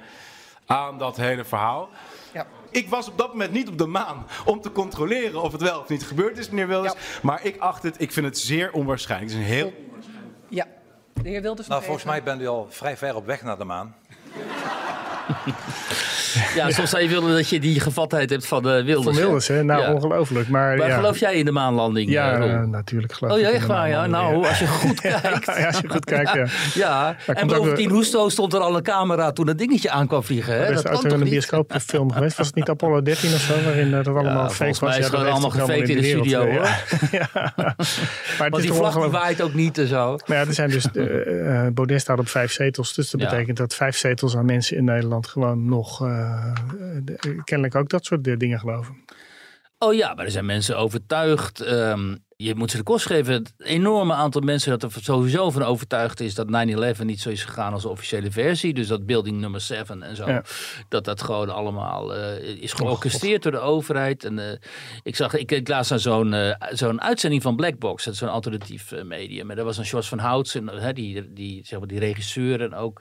[0.67, 1.89] aan dat hele verhaal.
[2.77, 5.81] Ik was op dat moment niet op de maan om te controleren of het wel
[5.81, 6.93] of niet gebeurd is, meneer Wilders.
[6.93, 7.01] Ja.
[7.23, 9.33] Maar ik acht het, ik vind het zeer onwaarschijnlijk.
[9.33, 9.73] Het is een heel...
[10.49, 10.67] Ja,
[11.13, 11.69] de heer Wilders.
[11.69, 13.97] Nou, volgens mij bent u al vrij ver op weg naar de maan.
[16.55, 19.05] Ja, soms zou je willen dat je die gevatheid hebt van uh, Wilders.
[19.05, 19.63] Van Wilders, hè?
[19.63, 19.93] Nou, ja.
[19.93, 20.49] ongelooflijk.
[20.49, 20.97] Maar, maar ja.
[20.97, 22.11] geloof jij in de maanlanding?
[22.11, 24.07] Ja, uh, uh, natuurlijk geloof oh, ik ja, in echt de waar, ja.
[24.07, 25.47] Nou, als je goed kijkt.
[25.47, 26.47] ja, als je goed kijkt, ja.
[26.75, 27.17] ja.
[27.27, 30.55] En bovendien, hoesto stond er al een camera toen dat dingetje aan kwam vliegen.
[30.55, 30.73] Hè?
[30.73, 32.37] Is Dat toch een bioscoopfilm geweest.
[32.37, 33.55] Was het niet Apollo 13 of zo?
[33.65, 34.91] Waarin eh, dat allemaal fake volgens was.
[34.91, 36.71] mij is Ja, het gewoon heeft allemaal gefaked in de studio, eh,
[37.21, 37.55] ja.
[38.39, 40.19] Maar Want is die vlag waait ook niet en zo.
[40.27, 42.95] Maar ja, er zijn dus, eh, eh, Baudet staat op vijf zetels.
[42.95, 47.89] Dus dat betekent dat vijf zetels aan mensen in Nederland gewoon nog de, kennelijk ook
[47.89, 49.05] dat soort dingen geloven.
[49.79, 51.71] Oh ja, maar er zijn mensen overtuigd.
[51.71, 53.33] Um, je moet ze de kost geven.
[53.33, 56.47] Het enorme aantal mensen dat er sowieso van overtuigd is dat
[56.99, 58.75] 9-11 niet zo is gegaan als de officiële versie.
[58.75, 60.41] Dus dat building nummer 7 en zo.
[60.89, 64.25] Dat dat gewoon allemaal uh, is Oh, georchestreerd door de overheid.
[64.25, 64.45] En uh,
[65.03, 68.05] ik zag, ik, ik laat aan zo'n uh, zo'n uitzending van Blackbox.
[68.05, 69.51] Dat is zo'n alternatief medium.
[69.51, 73.01] En daar was een George van Houtsen, die, die, zeg maar, die regisseur en ook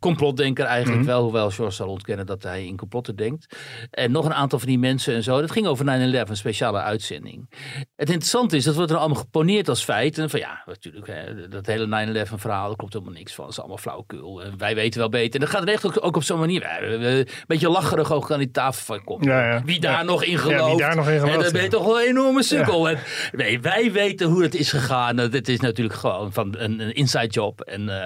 [0.00, 1.14] complotdenker eigenlijk mm -hmm.
[1.14, 1.22] wel.
[1.22, 3.56] Hoewel George zal ontkennen dat hij in complotten denkt.
[3.90, 5.40] En nog een aantal van die mensen en zo.
[5.40, 7.50] Dat ging over 9-11, een speciale uitzending.
[7.96, 10.18] Het interessante is dat wordt er allemaal geponeerd als feit.
[10.18, 13.44] En van ja, natuurlijk, hè, dat hele 9-11 verhaal, daar klopt helemaal niks van.
[13.44, 14.42] Dat is allemaal flauwekul.
[14.42, 15.34] En wij weten wel beter.
[15.34, 16.82] En dat gaat er echt ook, ook op zo'n manier.
[16.82, 19.24] Een beetje lacherig ook aan die tafel van komt.
[19.24, 19.62] Ja, ja.
[19.64, 20.02] Wie daar ja.
[20.02, 20.68] nog in gelooft.
[20.68, 21.36] wie daar nog in gelooft.
[21.36, 22.88] En dan ben je toch wel een enorme sukkel.
[22.88, 22.98] En,
[23.32, 25.16] nee, wij weten hoe het is gegaan.
[25.16, 27.60] Het is natuurlijk gewoon van een, een inside job.
[27.60, 28.04] En uh,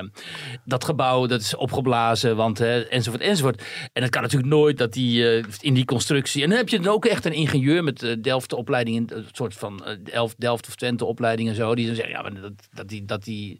[0.64, 3.62] dat gebouw, dat is opgeblazen, want hè, enzovoort, enzovoort.
[3.92, 6.42] En het kan natuurlijk nooit dat die uh, in die constructie.
[6.42, 9.26] En dan heb je dan ook echt een ingenieur met uh, Delft opleiding, in een
[9.32, 11.74] soort van Delft, Delft of Twente opleiding en zo.
[11.74, 13.58] Die dan zeggen, ja, maar dat, dat, die, dat die,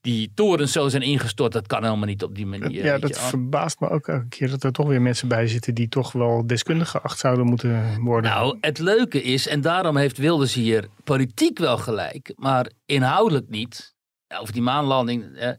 [0.00, 2.84] die torens zo zijn ingestort, dat kan helemaal niet op die manier.
[2.84, 5.88] Ja, dat verbaast me ook elke keer dat er toch weer mensen bij zitten die
[5.88, 8.30] toch wel deskundig geacht zouden moeten worden.
[8.30, 13.94] Nou, het leuke is, en daarom heeft Wilders hier politiek wel gelijk, maar inhoudelijk niet.
[14.38, 15.24] Over die maanlanding.
[15.34, 15.52] Hè.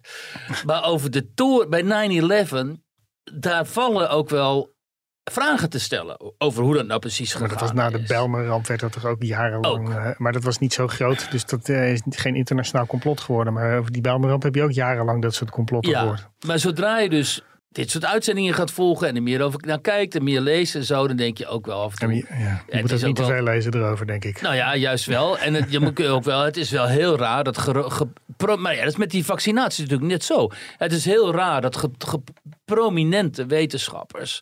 [0.66, 1.84] maar over de toren bij
[2.74, 2.82] 9-11,
[3.24, 4.73] daar vallen ook wel
[5.32, 8.80] vragen te stellen over hoe dat nou precies Maar dat was na de Bijlmerramp werd
[8.80, 9.88] dat toch ook jarenlang.
[9.88, 9.90] Ook.
[9.90, 13.54] Uh, maar dat was niet zo groot, dus dat uh, is geen internationaal complot geworden.
[13.54, 16.28] Maar over die Bijlmerramp heb je ook jarenlang dat soort complotten ja, gehoord.
[16.46, 17.42] Maar zodra je dus
[17.74, 20.84] dit soort uitzendingen gaat volgen en er meer over naar kijkt en meer leest en
[20.84, 22.16] zo, dan denk je ook wel af en toe.
[22.16, 24.42] Ja, je, ja, je moet ook niet te veel lezen erover, denk ik.
[24.42, 25.38] Nou ja, juist wel.
[25.38, 27.58] En het, je moet ook wel, het is wel heel raar dat.
[27.58, 28.08] Ge, ge,
[28.38, 30.50] pro, maar ja, dat is met die vaccinatie natuurlijk net zo.
[30.78, 31.90] Het is heel raar dat ge,
[32.66, 34.42] prominente wetenschappers.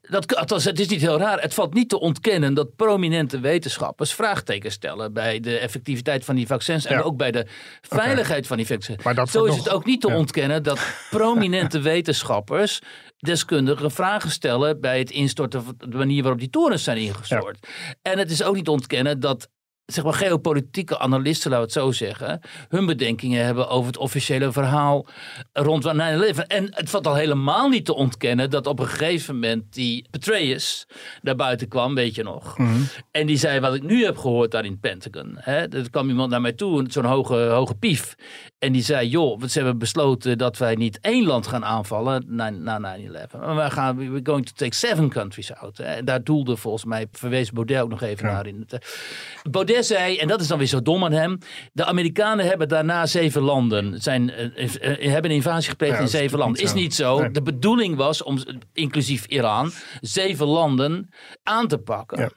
[0.00, 1.40] Dat, althans, het is niet heel raar.
[1.40, 6.46] Het valt niet te ontkennen dat prominente wetenschappers vraagtekens stellen bij de effectiviteit van die
[6.46, 7.02] vaccins en Ja.
[7.02, 7.46] ook bij de
[7.80, 9.02] veiligheid van die vaccins.
[9.04, 10.16] Maar dat Zo is nog- het ook niet te ja.
[10.16, 12.78] ontkennen dat prominente wetenschappers
[13.18, 17.66] deskundigen vragen stellen bij het instorten van de manier waarop die torens zijn ingestort.
[18.02, 19.48] En het is ook niet te ontkennen dat
[19.86, 24.52] zeg maar geopolitieke analisten, laten we het zo zeggen, hun bedenkingen hebben over het officiële
[24.52, 25.06] verhaal
[25.52, 25.88] rond 9-11.
[26.46, 30.86] En het valt al helemaal niet te ontkennen dat op een gegeven moment die Petraeus
[31.22, 32.56] naar buiten kwam, weet je nog.
[33.10, 35.36] En die zei, wat ik nu heb gehoord daar in het Pentagon.
[35.38, 38.14] Hè, er kwam iemand naar mij toe, zo'n hoge, hoge pief.
[38.58, 42.50] En die zei, joh, ze hebben besloten dat wij niet één land gaan aanvallen na,
[42.50, 43.10] na 9-11.
[43.38, 45.78] Maar wij gaan, we're going to take seven countries out.
[45.78, 45.84] Hè.
[45.84, 48.46] En daar doelde volgens mij, verwees Baudet ook nog even naar.
[48.46, 48.78] In eh.
[49.50, 51.38] Baudet zei, en dat is dan weer zo dom aan hem.
[51.72, 56.08] De Amerikanen hebben daarna zeven landen, zijn, eh, eh, hebben een invasie gepleegd Ja, in
[56.08, 56.60] zeven landen.
[56.60, 57.20] niet Is niet zo.
[57.20, 57.30] Nee.
[57.30, 58.38] De bedoeling was om,
[58.72, 61.08] inclusief Iran, zeven landen
[61.42, 62.18] aan te pakken.
[62.18, 62.30] Ja.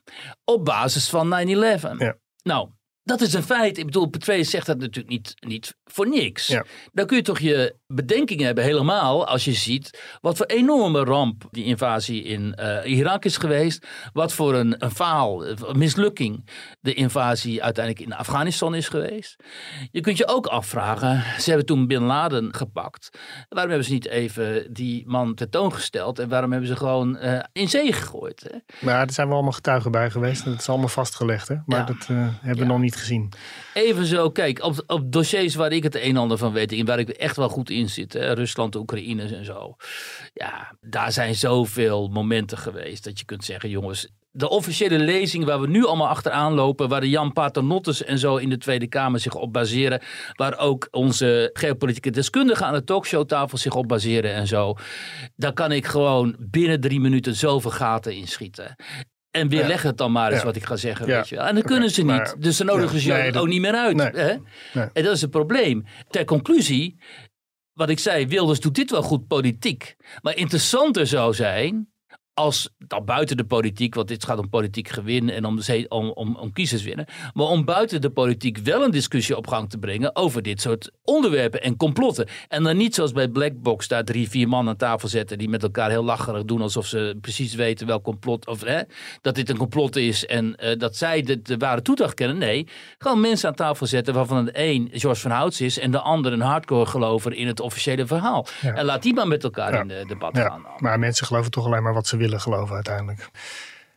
[0.43, 1.99] Op basis van 9-11.
[1.99, 2.17] Ja.
[2.43, 2.69] Nou,
[3.03, 3.77] dat is een feit.
[3.77, 6.57] Ik bedoel, Petraeus zegt dat natuurlijk niet, niet voor niks.
[6.91, 11.43] Dan kun je toch je bedenkingen hebben, helemaal als je ziet wat voor enorme ramp
[11.51, 13.87] die invasie in eh, Irak is geweest.
[14.13, 16.49] Wat voor een, een faal, een mislukking
[16.81, 19.35] de invasie uiteindelijk in Afghanistan is geweest.
[19.91, 23.09] Je kunt je ook afvragen, ze hebben toen Bin Laden gepakt.
[23.49, 27.69] Waarom hebben ze niet even die man tentoongesteld en waarom hebben ze gewoon eh, in
[27.69, 28.47] zee gegooid?
[28.51, 28.57] Hè?
[28.85, 30.45] Maar er zijn wel allemaal getuigen bij geweest.
[30.45, 31.55] en Dat is allemaal vastgelegd, hè?
[31.65, 31.85] Maar Ja.
[31.85, 32.65] dat eh, hebben we Ja.
[32.65, 33.31] nog niet gezien.
[33.73, 36.99] Evenzo, kijk, op, op dossiers waar ik het een en ander van weet, en waar
[36.99, 39.75] ik echt wel goed in zit, hè, Rusland, Oekraïne en zo.
[40.33, 45.61] Ja, daar zijn zoveel momenten geweest dat je kunt zeggen, jongens, de officiële lezing waar
[45.61, 49.19] we nu allemaal achteraan lopen, waar de Jan Paternottes en zo in de Tweede Kamer
[49.19, 50.01] zich op baseren,
[50.33, 54.73] waar ook onze geopolitieke deskundigen aan de talkshowtafel zich op baseren en zo,
[55.35, 58.75] daar kan ik gewoon binnen drie minuten zoveel gaten inschieten.
[59.31, 59.67] En weer Ja.
[59.67, 60.45] leg het dan maar eens Ja.
[60.45, 61.15] wat ik ga zeggen, Ja.
[61.15, 61.45] weet je wel.
[61.45, 62.09] En dat kunnen ze niet.
[62.15, 63.95] maar- dus dan nodigen ze Nee, dat- ook niet meer uit.
[63.95, 64.07] Nee.
[64.11, 64.33] Hè?
[64.73, 64.89] Nee.
[64.93, 65.85] En dat is het probleem.
[66.09, 66.97] Ter conclusie,
[67.75, 69.95] wat ik zei, Wilders doet dit wel goed politiek.
[70.21, 71.89] Maar interessanter zou zijn,
[72.35, 76.35] als, dan buiten de politiek, want dit gaat om politiek gewin en om, om, om,
[76.35, 77.05] om kiezers winnen.
[77.33, 80.91] Maar om buiten de politiek wel een discussie op gang te brengen over dit soort
[81.03, 82.27] onderwerpen en complotten.
[82.47, 85.63] En dan niet zoals bij Blackbox daar drie, vier man aan tafel zetten die met
[85.63, 88.81] elkaar heel lacherig doen alsof ze precies weten welk complot, of hè,
[89.21, 92.37] dat dit een complot is en eh, dat zij de, de ware toedracht kennen.
[92.37, 92.67] Nee,
[92.97, 96.33] gewoon mensen aan tafel zetten waarvan de een George van Houts is en de ander
[96.33, 98.45] een hardcore gelover in het officiële verhaal.
[98.61, 98.73] Ja.
[98.73, 99.81] En laat die maar met elkaar Ja.
[99.81, 100.41] in de debat Ja.
[100.49, 100.65] gaan.
[100.77, 103.29] Maar mensen geloven toch alleen maar wat ze willen geloven uiteindelijk.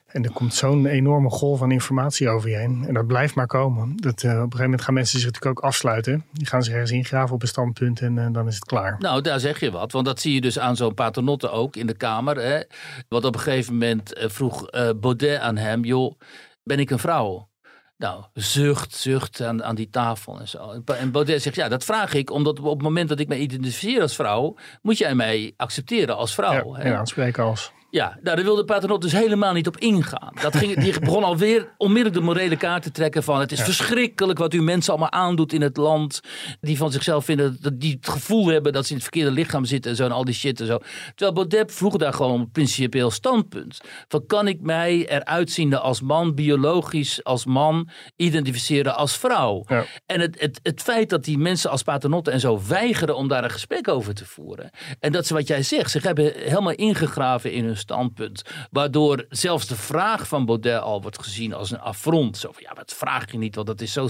[0.09, 2.85] En er komt zo'n enorme golf van informatie over je heen.
[2.87, 3.97] En dat blijft maar komen.
[3.97, 6.25] Dat, uh, op een gegeven moment gaan mensen zich natuurlijk ook afsluiten.
[6.33, 8.97] Die gaan zich ergens ingraven op een standpunt en uh, dan is het klaar.
[8.99, 9.93] Nou, daar zeg je wat.
[9.93, 12.37] Want dat zie je dus aan zo'n paternotte ook in de Kamer.
[12.37, 12.61] Hè?
[13.09, 15.85] Want op een gegeven moment uh, vroeg Baudet aan hem...
[15.85, 16.21] joh,
[16.62, 17.49] ben ik een vrouw?
[17.97, 20.83] Nou, zucht, zucht aan, aan die tafel en zo.
[20.85, 24.01] En Baudet zegt, ja, dat vraag ik omdat op het moment dat ik me identificeer
[24.01, 24.57] als vrouw...
[24.83, 26.77] moet jij mij accepteren als vrouw.
[26.77, 27.73] Ja, en aanspreken als...
[27.90, 30.33] Ja, nou, daar wilde Paternot dus helemaal niet op ingaan.
[30.42, 33.40] Dat ging, die begon alweer onmiddellijk de morele kaart te trekken van...
[33.40, 36.20] het is verschrikkelijk wat u mensen allemaal aandoet in het land...
[36.61, 39.64] die van zichzelf vinden, dat die het gevoel hebben dat ze in het verkeerde lichaam
[39.64, 39.90] zitten...
[39.90, 40.79] en zo en al die shit en zo.
[41.14, 43.81] Terwijl Baudet vroeg daar gewoon een principieel standpunt.
[44.09, 47.88] Van kan ik mij eruit ziende als man, biologisch als man...
[48.16, 49.64] identificeren als vrouw?
[49.66, 49.85] Ja.
[50.07, 53.16] En het, het, het feit dat die mensen als Paternotte en zo weigeren...
[53.16, 54.70] om daar een gesprek over te voeren...
[55.01, 58.43] en dat ze wat jij zegt, zich hebben helemaal ingegraven in hun standpunt.
[58.71, 62.37] Waardoor zelfs de vraag van Baudet al wordt gezien als een affront.
[62.37, 64.09] Zo van, ja, wat vraag je niet, want dat is zo,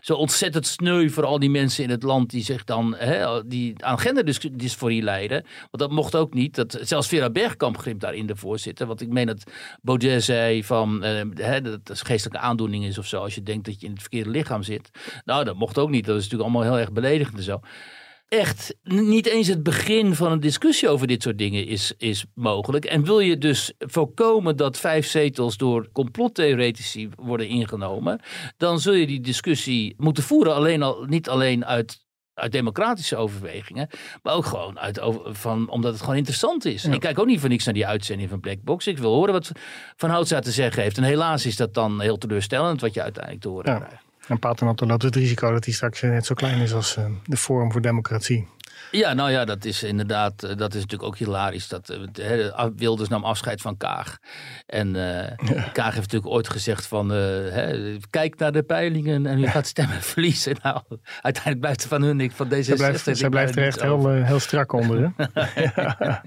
[0.00, 3.84] zo ontzettend sneu voor al die mensen in het land die zich dan hè, die
[3.84, 5.42] aan genderdysforie lijden.
[5.42, 6.54] Want dat mocht ook niet.
[6.54, 8.86] Dat, zelfs Vera Bergkamp grimt daarin de voorzitter.
[8.86, 9.50] Want ik meen dat
[9.82, 13.22] Baudet zei van, eh, hè, dat het geestelijke aandoening is of zo.
[13.22, 14.90] Als je denkt dat je in het verkeerde lichaam zit.
[15.24, 16.04] Nou, dat mocht ook niet.
[16.04, 17.60] Dat is natuurlijk allemaal heel erg beledigend en zo
[18.28, 22.84] echt niet eens het begin van een discussie over dit soort dingen is, is mogelijk.
[22.84, 28.20] En wil je dus voorkomen dat vijf zetels door complottheoretici worden ingenomen,
[28.56, 30.54] dan zul je die discussie moeten voeren.
[30.54, 32.06] Alleen al, niet alleen uit
[32.38, 33.88] uit democratische overwegingen,
[34.22, 36.84] maar ook gewoon uit, over, van, omdat het gewoon interessant is.
[36.84, 38.86] Ik kijk ook niet voor niks naar die uitzending van Blackbox.
[38.86, 39.52] Ik wil horen wat
[39.96, 40.96] Van Houtza te zeggen heeft.
[40.96, 44.07] En helaas is dat dan heel teleurstellend wat je uiteindelijk te horen krijgt.
[44.28, 47.36] En Paternotte loopt het risico dat hij straks net zo klein is als uh, de
[47.36, 48.48] Forum voor Democratie.
[48.90, 51.68] Ja, nou ja, dat is inderdaad, eh, dat is natuurlijk ook hilarisch.
[51.68, 54.18] Dat, uh, Wilders nam afscheid van Kaag.
[54.66, 55.24] En uh,
[55.72, 57.08] Kaag heeft natuurlijk ooit gezegd van,
[58.10, 60.56] kijk naar de peilingen en u gaat stemmen verliezen.
[60.62, 60.82] Nou,
[61.20, 62.76] uiteindelijk buiten van hun, ik van deze.
[62.76, 65.12] Zij blijft, zij blijft er echt heel, heel strak onder.
[65.74, 66.22] ja.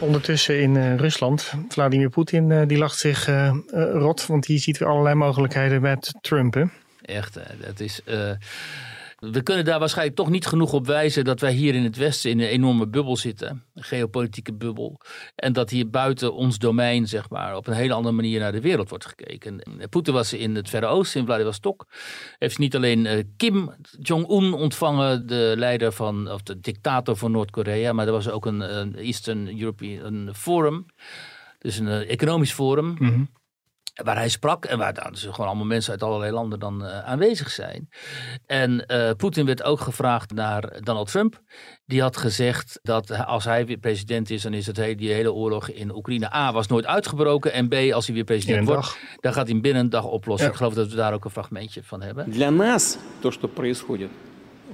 [0.00, 3.56] Ondertussen in uh, Rusland, Vladimir Poetin uh, die lacht zich uh,
[3.92, 6.54] rot, want die ziet weer allerlei mogelijkheden met Trump.
[6.54, 6.64] Hè?
[7.02, 8.02] Echt, dat is
[9.20, 12.30] we kunnen daar waarschijnlijk toch niet genoeg op wijzen dat wij hier in het Westen
[12.30, 13.64] in een enorme bubbel zitten.
[13.74, 15.00] Een geopolitieke bubbel.
[15.34, 18.60] En dat hier buiten ons domein, zeg maar, op een hele andere manier naar de
[18.60, 19.62] wereld wordt gekeken.
[19.90, 21.86] Poetin was in het Verre Oosten, in Vladivostok.
[22.38, 27.92] Heeft niet alleen uh, Kim Jong-un ontvangen, de leider van, of de dictator van Noord-Korea.
[27.92, 30.86] Maar er was ook een, Eastern European Forum.
[31.58, 32.96] Dus een uh, economisch forum.
[32.98, 33.28] Mm
[34.03, 36.99] waar hij sprak en waar dan dus gewoon allemaal mensen uit allerlei landen dan uh,
[36.99, 37.89] aanwezig zijn.
[38.45, 41.41] En uh, Poetin werd ook gevraagd naar Donald Trump.
[41.85, 45.33] Die had gezegd dat als hij weer president is, dan is het hele, die hele
[45.33, 49.33] oorlog in Oekraïne A was nooit uitgebroken en B als hij weer president wordt, dan
[49.33, 50.45] gaat hij binnen een dag oplossen.
[50.45, 50.51] Ja.
[50.51, 52.31] Ik geloof dat we daar ook een fragmentje van hebben.
[52.31, 54.09] Для нас то, что происходит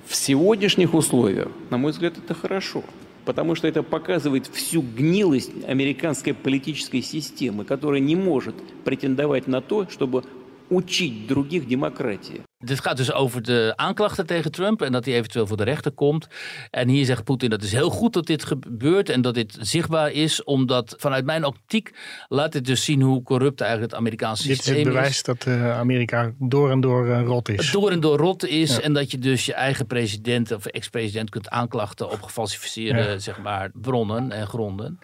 [0.04, 2.84] в сегодняшних условиях, на мой взгляд, это хорошо.
[3.27, 9.87] Потому что это показывает всю гнилость американской политической системы, которая не может претендовать на то,
[9.91, 10.25] чтобы
[10.71, 12.43] учить других демократии.
[12.67, 15.93] Dit gaat dus over de aanklachten tegen Trump en dat hij eventueel voor de rechter
[15.93, 16.27] komt.
[16.71, 20.13] En hier zegt Poetin dat is heel goed dat dit gebeurt en dat dit zichtbaar
[20.13, 21.95] is, omdat vanuit mijn optiek
[22.29, 24.85] laat dit dus zien hoe corrupt eigenlijk het Amerikaanse systeem is.
[24.85, 27.71] Dit is het bewijs dat uh, Amerika door en door uh, rot is.
[27.71, 31.49] Door en door rot is en dat je dus je eigen president of ex-president kunt
[31.49, 33.19] aanklachten op gefalsificeerde ja.
[33.19, 34.99] zeg maar, bronnen en gronden.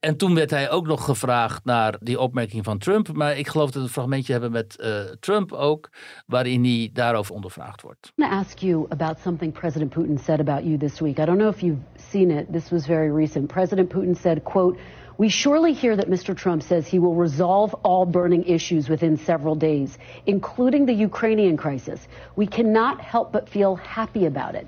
[0.00, 3.12] En toen werd hij ook nog gevraagd naar die opmerking van Trump.
[3.12, 5.90] Maar ik geloof dat we een fragmentje hebben met uh, Trump ook,
[6.26, 8.06] waarin hij daarover ondervraagd wordt.
[8.06, 11.18] I want to ask you about something President Putin said about you this week.
[11.18, 12.52] I don't know if you've seen it.
[12.52, 13.48] This was very recent.
[13.48, 14.78] President Putin said, quote,
[15.16, 16.34] We surely hear that Mr.
[16.34, 22.00] Trump says he will resolve all burning issues within several days, including the Ukrainian crisis.
[22.36, 24.66] We cannot help but feel happy about it.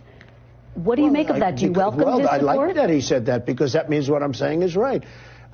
[0.74, 1.56] What do you make of that?
[1.56, 4.22] Do you welcome well, his I like that he said that because that means what
[4.22, 5.04] I'm saying is right.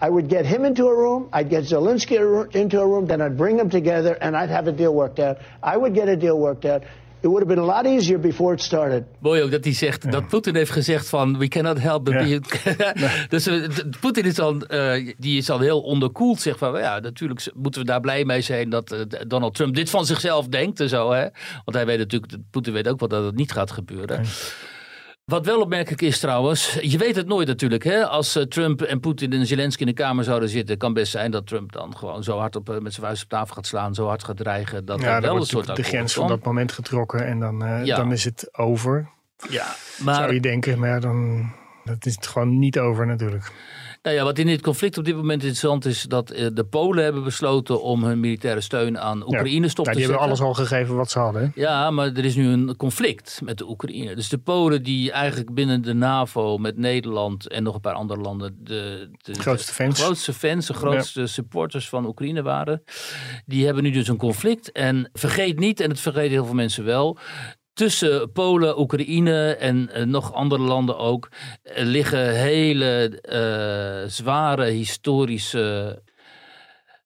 [0.03, 2.17] I would get him into a room, I'd get Zelensky
[2.55, 5.37] into a room, then I'd bring them together and I'd have a deal worked out.
[5.63, 6.83] I would get a deal worked out.
[7.23, 9.05] It would have been a lot easier before it started.
[9.19, 10.11] Mooi ook dat hij zegt, ja.
[10.11, 12.21] dat Poetin heeft gezegd van we cannot help but ja.
[12.21, 13.27] be...
[13.29, 13.69] dus uh,
[14.01, 17.87] Poetin is al, uh, die is al heel onderkoeld, zegt van ja, natuurlijk moeten we
[17.87, 21.11] daar blij mee zijn dat uh, Donald Trump dit van zichzelf denkt en zo.
[21.11, 21.27] Hè?
[21.65, 24.23] Want hij weet natuurlijk, Poetin weet ook wel dat het niet gaat gebeuren.
[24.23, 24.29] Ja.
[25.31, 27.85] Wat wel opmerkelijk is trouwens, je weet het nooit natuurlijk.
[27.85, 28.07] Hè?
[28.07, 31.31] Als uh, Trump en Poetin en Zelensky in de kamer zouden zitten, kan best zijn
[31.31, 33.95] dat Trump dan gewoon zo hard op, uh, met zijn vuist op tafel gaat slaan,
[33.95, 34.85] zo hard gaat dreigen.
[34.85, 37.85] Dat ja, er wel een soort de grens van dat moment getrokken en dan, uh,
[37.85, 37.97] ja.
[37.97, 39.09] dan is het over.
[39.49, 41.51] Ja, maar, Zou je denken, maar dan
[41.85, 43.53] dat is het gewoon niet over natuurlijk.
[44.03, 47.05] Nou ja, wat in dit conflict op dit moment interessant is, dat eh, de Polen
[47.05, 50.23] hebben besloten om hun militaire steun aan Oekraïne stop Ja, te die zetten.
[50.29, 51.43] hebben alles al gegeven wat ze hadden.
[51.43, 51.49] hè?
[51.61, 54.15] Ja, maar er is nu een conflict met de Oekraïne.
[54.15, 58.21] Dus de Polen die eigenlijk binnen de NAVO met Nederland en nog een paar andere
[58.21, 59.97] landen de, de, Grootste fans.
[59.99, 62.83] de grootste fans, de grootste supporters van Oekraïne waren.
[63.47, 64.73] Die hebben nu dus een conflict.
[64.73, 67.19] En vergeet niet, en het vergeten heel veel mensen wel,
[67.73, 71.29] tussen Polen, Oekraïne en eh, nog andere landen ook
[71.63, 76.03] eh, liggen hele eh, zware historische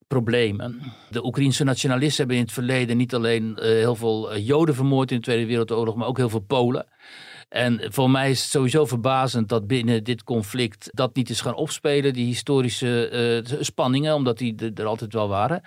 [0.06, 0.92] problemen.
[1.10, 5.22] De Oekraïnse nationalisten hebben in het verleden niet alleen heel veel Joden vermoord in de
[5.22, 6.86] Tweede Wereldoorlog, maar ook heel veel Polen.
[7.54, 11.54] En voor mij is het sowieso verbazend dat binnen dit conflict dat niet is gaan
[11.54, 15.62] opspelen, die historische eh, spanningen, omdat die er- altijd wel waren.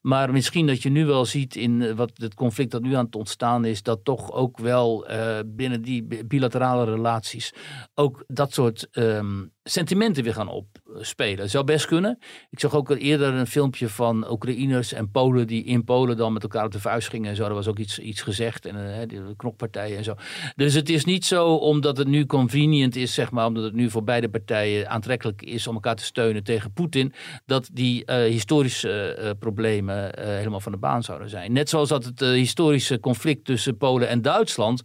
[0.00, 3.04] Maar misschien dat je nu wel ziet in eh, wat het conflict dat nu aan
[3.04, 7.52] het ontstaan is, dat toch ook wel eh, binnen die bi- bilaterale relaties
[7.94, 11.50] ook dat soort ehm, sentimenten weer gaan opspelen.
[11.50, 12.18] Zou best kunnen.
[12.50, 16.42] Ik zag ook eerder een filmpje van Oekraïners en Polen die in Polen dan met
[16.42, 17.44] elkaar op de vuist gingen en zo.
[17.44, 20.14] Er was ook iets, iets gezegd en eh, die knokpartijen en zo.
[20.56, 23.90] Dus het is niet zo omdat het nu convenient is, zeg maar, omdat het nu
[23.90, 27.12] voor beide partijen aantrekkelijk is om elkaar te steunen tegen Poetin,
[27.46, 31.52] dat die eh, historische eh, problemen eh, helemaal van de baan zouden zijn.
[31.52, 34.82] Net zoals dat het eh, historische conflict tussen Polen en Duitsland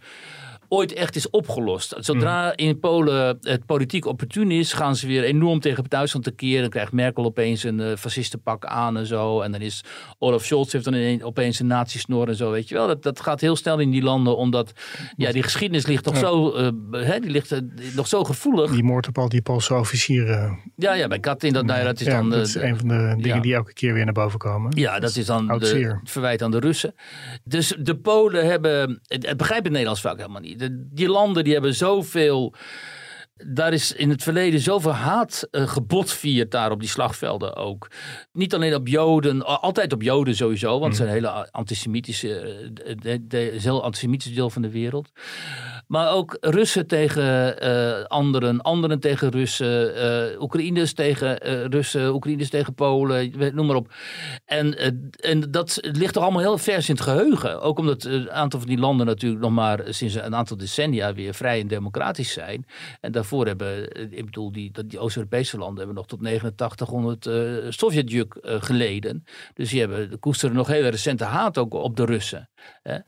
[0.68, 1.94] ooit echt is opgelost.
[1.98, 6.60] Zodra in Polen het politiek opportun is, gaan ze weer enorm tegen Duitsland te keren.
[6.60, 9.40] Dan krijgt Merkel opeens een eh, fascistenpak aan en zo.
[9.40, 9.84] En dan is
[10.18, 12.86] Olaf Scholz heeft dan opeens een nazi-snor en zo, weet je wel.
[12.86, 14.72] Dat, dat gaat heel snel in die landen, omdat
[15.16, 16.14] ja, die geschiedenis ligt Ja.
[16.14, 17.58] zo, eh, hè, die ligt eh,
[17.94, 18.70] nog zo gevoelig.
[18.70, 20.58] Die moord op al die Poolse officieren.
[20.76, 22.30] Ja, ja, bij Katyn, dat, nou ja, dat is ja, dan...
[22.30, 24.72] dat is een van de dingen die elke keer weer naar boven komen.
[24.76, 26.94] Ja, dat is dan de, het verwijt aan de Russen.
[27.44, 30.55] Dus de Polen hebben, het, het begrijpt het Nederlands vaak helemaal niet.
[30.56, 32.54] De- die landen die hebben zoveel,
[33.44, 37.90] daar is in het verleden zoveel haat eh, gebotvierd daar op die slagvelden ook.
[38.32, 42.40] Niet alleen op Joden, altijd op Joden sowieso, want het zijn hele antisemitische,
[42.84, 45.10] eh, de, de, heel antisemitisch deel van de wereld.
[45.86, 51.36] Maar ook Russen tegen eh, anderen, anderen tegen Russen, Oekraïners tegen
[51.70, 53.94] Russen, Oekraïners tegen Polen, noem maar op.
[54.44, 54.76] En,
[55.20, 57.60] en dat ligt toch allemaal heel vers in het geheugen.
[57.60, 61.34] Ook omdat een aantal van die landen natuurlijk nog maar sinds een aantal decennia weer
[61.34, 62.66] vrij en democratisch zijn.
[63.00, 67.26] En daarvoor hebben, eh, ik bedoel, die, dat- die Oost-Europese landen hebben nog tot 8900
[67.26, 69.24] eh Sovjetjuk eh, geleden.
[69.54, 72.48] Dus die hebben, koesteren nog hele recente haat ook op de Russen.
[72.82, 72.98] Hè.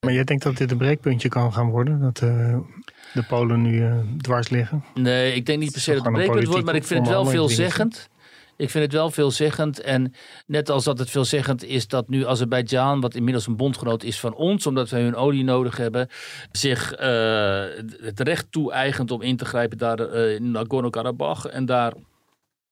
[0.00, 2.00] Maar jij denkt dat dit een breekpuntje kan gaan worden?
[2.00, 4.84] Dat de Polen nu dwars liggen?
[4.94, 7.08] Nee, ik denk niet per se dat het een breekpunt wordt, maar ik vind het
[7.08, 8.08] wel veelzeggend.
[8.56, 9.80] Ik vind het wel veelzeggend.
[9.80, 10.14] En
[10.46, 14.34] net als dat het veelzeggend is dat nu Azerbeidzjan, wat inmiddels een bondgenoot is van
[14.34, 16.08] ons, omdat wij hun olie nodig hebben,
[16.52, 17.64] zich eh,
[18.00, 21.92] het recht toe-eigent om in te grijpen daar eh, in Nagorno-Karabakh en daar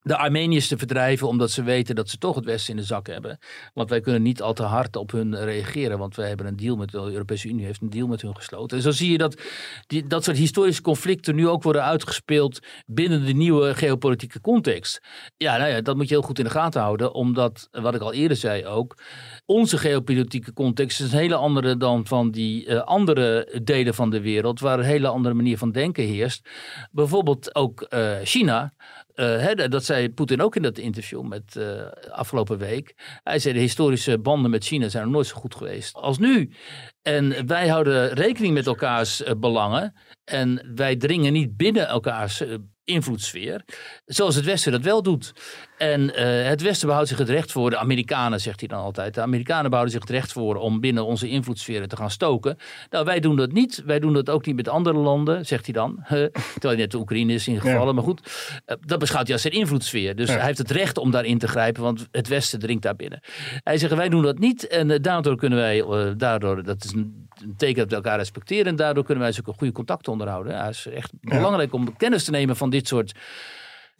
[0.03, 3.07] de Armeniërs te verdrijven, omdat ze weten dat ze toch het Westen in de zak
[3.07, 3.39] hebben.
[3.75, 6.77] Want wij kunnen niet al te hard op hun reageren, want wij hebben een deal
[6.77, 8.77] met de Europese Unie, heeft een deal met hun gesloten.
[8.77, 9.43] En zo zie je dat
[9.87, 15.01] die, dat soort historische conflicten nu ook worden uitgespeeld binnen de nieuwe geopolitieke context.
[15.37, 18.01] Ja, nou ja, dat moet je heel goed in de gaten houden, omdat, wat ik
[18.01, 18.99] al eerder zei ook,
[19.47, 24.21] onze geopolitieke context is een hele andere dan van die eh, andere delen van de
[24.21, 26.49] wereld, waar een hele andere manier van denken heerst.
[26.91, 28.73] Bijvoorbeeld ook eh, China.
[29.15, 32.95] Eh, dat zei Poetin ook in dat interview met eh, afgelopen week.
[33.23, 36.51] Hij zei de historische banden met China zijn nog nooit zo goed geweest als nu.
[37.03, 39.95] En wij houden rekening met elkaars eh, belangen.
[40.25, 42.43] En wij dringen niet binnen elkaars
[42.85, 43.65] invloedssfeer.
[44.05, 45.33] Zoals het Westen dat wel doet.
[45.83, 49.15] En eh, het Westen behoudt zich het recht voor, de Amerikanen zegt hij dan altijd.
[49.15, 52.57] De Amerikanen behouden zich het recht voor om binnen onze invloedssferen te gaan stoken.
[52.91, 53.83] Nou, wij doen dat niet.
[53.87, 56.05] Wij doen dat ook niet met andere landen, zegt hij dan.
[56.53, 57.87] Terwijl net de Oekraïne is ingevallen.
[57.87, 57.93] Ja.
[57.93, 58.21] Maar goed,
[58.65, 60.17] eh, dat beschouwt hij als zijn invloedssfeer.
[60.17, 60.37] Dus Ja.
[60.37, 63.21] hij heeft het recht om daarin te grijpen, want het Westen dringt daar binnen.
[63.63, 64.67] Hij zegt, wij doen dat niet.
[64.67, 65.85] En eh, daardoor kunnen wij,
[66.17, 68.67] daardoor, dat is een, een teken dat we elkaar respecteren.
[68.67, 70.53] En daardoor kunnen wij zulke goede contacten onderhouden.
[70.53, 73.13] Ja, het is echt belangrijk om kennis te nemen van dit soort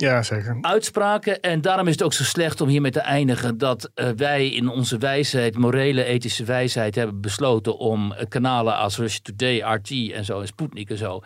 [0.03, 0.59] Ja, zeker.
[0.61, 1.41] uitspraken.
[1.41, 4.69] En daarom is het ook zo slecht om hiermee te eindigen dat eh, wij in
[4.69, 10.25] onze wijsheid, morele, ethische wijsheid, hebben besloten om eh, kanalen als Russia Today, RT en
[10.25, 11.23] zo en Sputnik en zo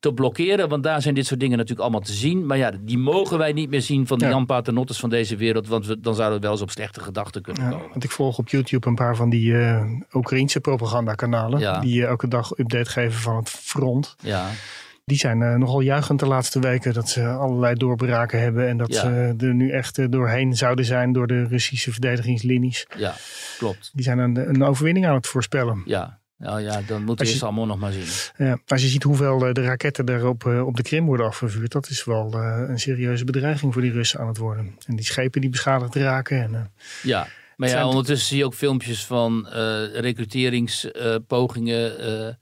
[0.00, 0.68] te blokkeren.
[0.68, 2.46] Want daar zijn dit soort dingen natuurlijk allemaal te zien.
[2.46, 4.30] Maar ja, die mogen wij niet meer zien van de Ja.
[4.30, 7.42] Jan Paternottes van deze wereld, want we, dan zouden we wel eens op slechte gedachten
[7.42, 7.88] kunnen Ja, komen.
[7.90, 11.60] want ik volg op YouTube een paar van die eh Oekraïnse propagandakanalen.
[11.60, 11.80] Ja.
[11.80, 14.16] Die elke dag update geven van het front.
[14.22, 14.46] Ja.
[15.10, 18.68] Die zijn eh, nogal juichend de laatste weken dat ze allerlei doorbraken hebben.
[18.68, 19.00] En dat Ja.
[19.00, 22.86] ze er nu echt eh, doorheen zouden zijn door de Russische verdedigingslinies.
[22.96, 23.14] Ja,
[23.58, 23.90] klopt.
[23.92, 25.82] Die zijn een, een overwinning aan het voorspellen.
[25.84, 26.18] Ja.
[26.38, 28.46] Nou ja, dan moeten we eerst allemaal nog maar zien.
[28.46, 31.72] Ja, als je ziet hoeveel eh, de raketten daar op, op de Krim worden afgevuurd,
[31.72, 34.76] dat is wel een serieuze bedreiging voor die Russen aan het worden.
[34.86, 36.42] En die schepen die beschadigd raken.
[36.42, 36.72] En,
[37.02, 37.26] Ja,
[37.56, 42.38] maar ja, ondertussen zie je ook filmpjes van eh recruteringspogingen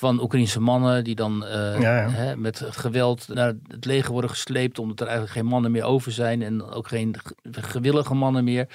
[0.00, 2.08] van Oekraïnse mannen die dan eh, Ja, ja.
[2.10, 6.12] Hè, met geweld naar het leger worden gesleept omdat er eigenlijk geen mannen meer over
[6.12, 8.66] zijn en ook geen ge- gewillige mannen meer.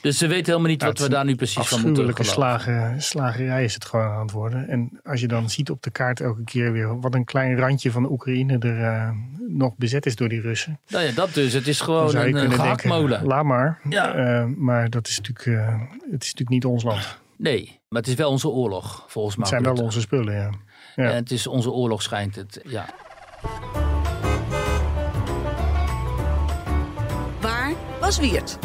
[0.00, 2.24] Dus ze weten helemaal niet Ja, wat we daar nu precies van moeten geloven.
[2.24, 4.68] slagen, slagerij is het gewoon aan het worden.
[4.68, 7.90] En als je dan ziet op de kaart elke keer weer wat een klein randje
[7.90, 9.10] van Oekraïne er eh,
[9.48, 10.78] nog bezet is door die Russen.
[10.88, 11.52] Nou ja, dat dus.
[11.52, 13.24] Het is gewoon een, een denken, gehaktmolen.
[13.24, 13.80] laat maar.
[13.88, 14.14] Ja.
[14.14, 17.18] Eh, maar dat is natuurlijk, eh, het is natuurlijk niet ons land.
[17.36, 19.48] Nee, maar het is wel onze oorlog, volgens mij.
[19.50, 20.50] Het zijn wel onze spullen, ja.
[21.02, 21.10] Ja.
[21.10, 22.60] En het is onze oorlog, schijnt het.
[22.64, 22.86] Ja.
[27.40, 28.58] Waar was Wiert?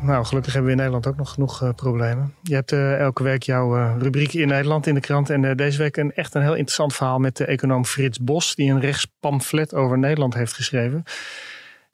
[0.00, 2.34] Nou, gelukkig hebben we in Nederland ook nog genoeg eh, problemen.
[2.42, 5.30] Je hebt eh, elke week jouw eh, rubriek in Nederland in de krant.
[5.30, 8.54] En eh, deze week een echt een heel interessant verhaal met de econoom Frits Bos.
[8.54, 11.04] Die een rechtspamflet over Nederland heeft geschreven.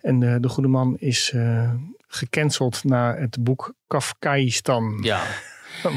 [0.01, 1.71] En eh, de goede man is eh,
[2.07, 4.99] gecanceld na het boek Kafkaïstan.
[5.01, 5.23] Ja.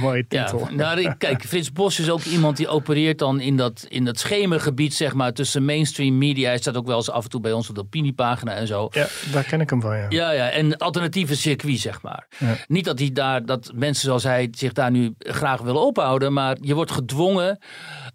[0.02, 0.68] Mooie Ja, titel.
[0.72, 4.20] nou, ik- kijk, Frits Bos is ook iemand die opereert dan in dat, in dat
[4.20, 6.48] schemergebied, zeg maar, tussen mainstream media.
[6.48, 8.88] Hij staat ook wel eens af en toe bij ons op de opiniepagina en zo.
[8.92, 10.06] Ja, daar ken ik hem van, ja.
[10.10, 12.28] Ja, ja, en alternatieve circuit, zeg maar.
[12.38, 12.56] Ja.
[12.68, 16.58] Niet dat, hij daar, dat mensen zoals hij zich daar nu graag willen ophouden, maar
[16.62, 17.60] je wordt gedwongen,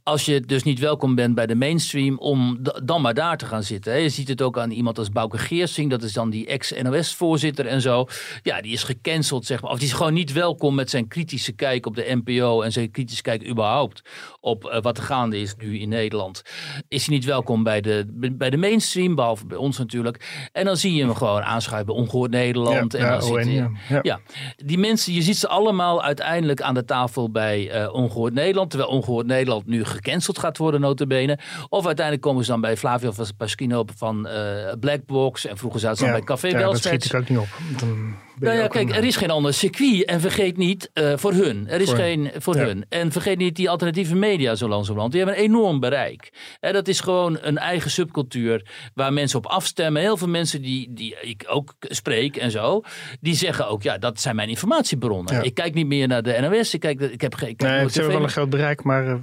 [0.06, 3.62] als je dus niet welkom bent bij de mainstream, om dan maar daar te gaan
[3.62, 3.92] zitten.
[3.92, 3.98] hè.
[3.98, 7.80] Je ziet het ook aan iemand als Bouke Geersing, dat is dan die ex-NOS-voorzitter en
[7.80, 8.06] zo.
[8.42, 9.70] Ja, die is gecanceld, zeg maar.
[9.70, 12.90] Of die is gewoon niet welkom met zijn kritische kijk op de NPO en zijn
[12.90, 14.02] kritische kijk überhaupt
[14.40, 16.42] op eh, wat er gaande is nu in Nederland.
[16.88, 20.48] Is hij niet welkom bij de, bij de mainstream, behalve bij ons natuurlijk.
[20.52, 22.92] En dan zie je hem gewoon aanschuiven bij Ongehoord Nederland.
[22.92, 23.46] Ja, en dan zit.
[23.88, 23.98] Ja.
[24.02, 24.20] ja,
[24.56, 28.70] die mensen, je ziet ze allemaal uiteindelijk aan de tafel bij eh Ongehoord Nederland.
[28.70, 31.38] Terwijl Ongehoord Nederland nu gecanceld gaat worden, notabene.
[31.68, 35.46] Of uiteindelijk komen ze dan bij Flavio Pasquino van eh Blackbox.
[35.46, 37.48] En vroeger zaten ze dan bij Café ja, dat schiet ik ook niet op.
[37.78, 40.04] Dan Nou ja, kijk, een- er is geen ander circuit.
[40.04, 41.68] En vergeet niet, eh, voor hun.
[41.68, 42.64] Er is Voor- geen voor ja.
[42.64, 42.84] hun.
[42.88, 45.12] En vergeet niet die alternatieve media zo langzamerhand.
[45.12, 46.32] Die hebben een enorm bereik.
[46.60, 50.02] En dat is gewoon een eigen subcultuur waar mensen op afstemmen.
[50.02, 52.80] Heel veel mensen die, die ik ook spreek en zo,
[53.20, 55.34] die zeggen ook, ja, dat zijn mijn informatiebronnen.
[55.34, 55.42] Ja.
[55.42, 56.74] Ik kijk niet meer naar de NOS.
[56.74, 57.54] Ik, kijk, ik heb geen.
[57.56, 59.14] Nee, ze hebben wel een groot bereik, maar eh,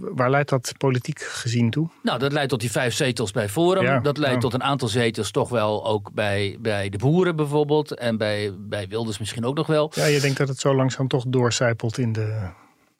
[0.00, 1.88] waar leidt dat politiek gezien toe?
[2.02, 3.82] Nou, dat leidt tot die vijf zetels bij Forum.
[3.84, 7.94] Ja, dat leidt tot een aantal zetels toch wel ook bij, bij de boeren bijvoorbeeld.
[7.94, 9.92] En bij, bij Wilders misschien ook nog wel.
[9.94, 12.48] Ja, je denkt dat het zo langzaam toch doorcijpelt in de...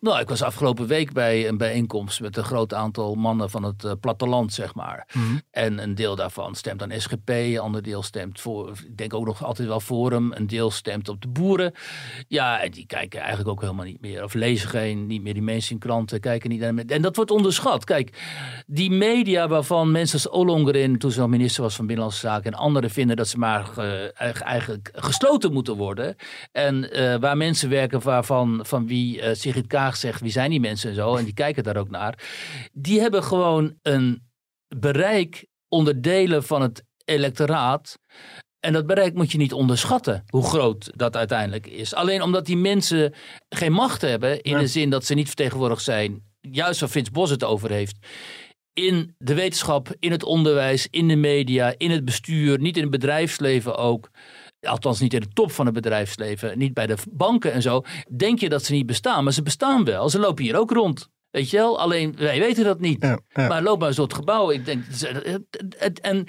[0.00, 3.84] Nou, ik was afgelopen week bij een bijeenkomst met een groot aantal mannen van het
[3.84, 5.08] eh, platteland, zeg maar.
[5.12, 5.36] Mhm.
[5.50, 9.24] En een deel daarvan stemt aan SGP, een ander deel stemt voor, ik denk ook
[9.26, 11.72] nog altijd wel Forum, een deel stemt op de boeren.
[12.28, 15.42] Ja, en die kijken eigenlijk ook helemaal niet meer, of lezen geen, niet meer die
[15.42, 16.74] mainstream kranten, kijken niet naar.
[16.74, 17.84] En dat wordt onderschat.
[17.84, 18.22] Kijk,
[18.66, 22.58] die media waarvan mensen als Ollongren, toen ze nog minister was van Binnenlandse Zaken, en
[22.58, 26.16] anderen vinden dat ze maar eh, eigenlijk gesloten moeten worden.
[26.52, 30.88] En eh, waar mensen werken waarvan van wie Sigrid Kaag zegt, wie zijn die mensen
[30.88, 32.24] en zo, en die kijken daar ook naar.
[32.72, 34.22] Die hebben gewoon een
[34.68, 37.98] bereik onder delen van het electoraat.
[38.60, 41.94] En dat bereik moet je niet onderschatten, hoe groot dat uiteindelijk is.
[41.94, 43.14] Alleen omdat die mensen
[43.48, 47.30] geen macht hebben, in de zin dat ze niet vertegenwoordigd zijn, juist waar Frits Bos
[47.30, 47.96] het over heeft,
[48.72, 52.90] in de wetenschap, in het onderwijs, in de media, in het bestuur, niet in het
[52.90, 54.10] bedrijfsleven ook.
[54.68, 57.82] Althans, niet in de top van het bedrijfsleven, niet bij de banken en zo.
[58.16, 60.08] Denk je dat ze niet bestaan, maar ze bestaan wel.
[60.08, 61.08] Ze lopen hier ook rond.
[61.30, 61.80] Weet je wel?
[61.80, 63.16] Alleen wij weten dat niet.
[63.34, 64.50] Maar loop maar eens door het gebouw.
[64.50, 64.84] Ik denk,
[66.00, 66.26] en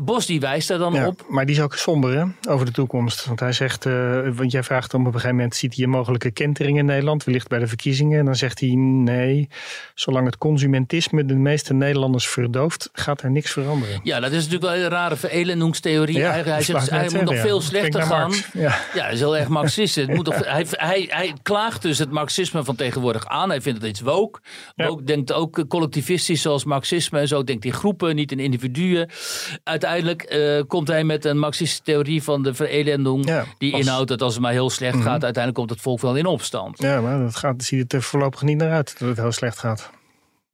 [0.00, 1.24] Bos die wijst daar dan Ja, op.
[1.28, 3.26] Maar die is ook somber hè, over de toekomst.
[3.26, 5.90] Want hij zegt, eh, want jij vraagt hem op een gegeven moment, ziet hij een
[5.90, 8.18] mogelijke kentering in Nederland, wellicht bij de verkiezingen.
[8.18, 9.48] En dan zegt hij, nee,
[9.94, 14.00] zolang het consumentisme de meeste Nederlanders verdooft, gaat er niks veranderen.
[14.02, 16.18] Ja, dat is natuurlijk wel een rare verelenungstheorie.
[16.18, 18.32] Ja, Eigenlijk, hij zegt, hij moet nog veel slechter gaan.
[18.52, 18.78] Ja.
[18.94, 19.94] Ja, hij is heel erg marxist.
[19.94, 23.48] Het moet toch, hij, hij, hij klaagt dus het marxisme van tegenwoordig aan.
[23.48, 24.40] Hij vindt het iets woke.
[24.76, 27.44] Woke denkt ook collectivistisch zoals marxisme en zo.
[27.44, 28.98] Denkt in groepen, niet in individuen.
[28.98, 33.24] Uiteindelijk eh, komt hij met een marxistische theorie van de verelending.
[33.58, 35.02] die als- inhoudt dat als het maar heel slecht Mhm.
[35.02, 36.78] gaat, uiteindelijk komt het volk wel in opstand.
[36.82, 39.58] Ja, maar dat gaat, ziet het er voorlopig niet naar uit dat het heel slecht
[39.58, 39.90] gaat.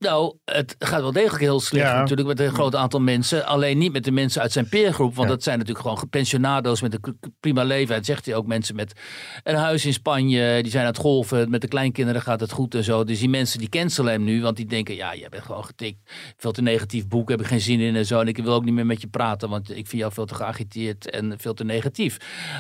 [0.05, 1.99] Nou, het gaat wel degelijk heel slecht Ja.
[1.99, 3.47] natuurlijk met een groot aantal mensen.
[3.47, 5.15] Alleen niet met de mensen uit zijn peergroep.
[5.15, 7.95] Want dat zijn natuurlijk gewoon pensionado's met een prima leven.
[7.95, 8.93] Het zegt hij ook mensen met
[9.43, 10.63] een huis in Spanje.
[10.63, 11.51] Die zijn aan het golven.
[11.51, 13.05] Met de kleinkinderen gaat het goed en zo.
[13.05, 14.43] Dus die mensen die cancelen hem nu.
[14.43, 15.99] Want die denken, ja, jij bent gewoon getikt.
[16.37, 18.21] Veel te negatief boek, heb ik geen zin in en zo.
[18.21, 19.49] En ik wil ook niet meer met je praten.
[19.49, 22.17] Want ik vind jou veel te geagiteerd en veel te negatief.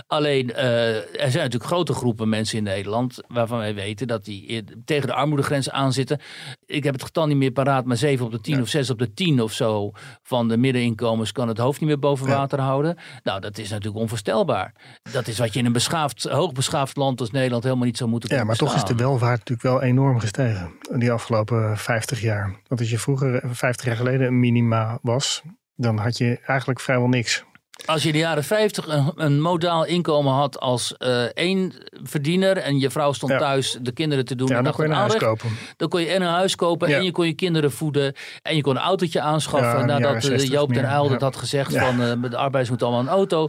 [0.06, 3.18] Alleen, eh, er zijn natuurlijk grote groepen mensen in Nederland.
[3.28, 6.20] Waarvan wij weten dat die tegen de armoedegrens aanzitten.
[6.66, 8.98] Ik heb het getal niet meer paraat, maar 7 op de 10 of 6 op
[8.98, 12.96] de 10 of zo van de middeninkomens kan het hoofd niet meer boven water houden.
[13.22, 14.74] Nou, dat is natuurlijk onvoorstelbaar.
[15.12, 18.28] Dat is wat je in een beschaafd, hoogbeschaafd land als Nederland helemaal niet zou moeten
[18.28, 20.72] Ja, kunnen maar toch is de welvaart natuurlijk wel enorm gestegen.
[20.96, 22.56] Die afgelopen 50 jaar.
[22.68, 25.42] Want als je vroeger, eh, 50 jaar geleden, een minima was.
[25.76, 27.44] dan had je eigenlijk vrijwel niks.
[27.86, 31.72] Als je in de jaren 50 een, een modaal inkomen had als eh, één
[32.02, 33.38] verdiener en je vrouw stond Ja.
[33.38, 34.48] thuis de kinderen te doen.
[34.48, 35.48] Ja, en dan kon je een huis kopen.
[35.76, 36.96] Dan kon je en een huis kopen Ja.
[36.96, 38.14] en je kon je kinderen voeden.
[38.42, 39.86] En je kon een autootje aanschaffen.
[39.86, 42.86] Nadat jaren eh, 60 Joop den Uyl dat had gezegd van eh, de arbeiders moeten
[42.86, 43.48] allemaal een auto.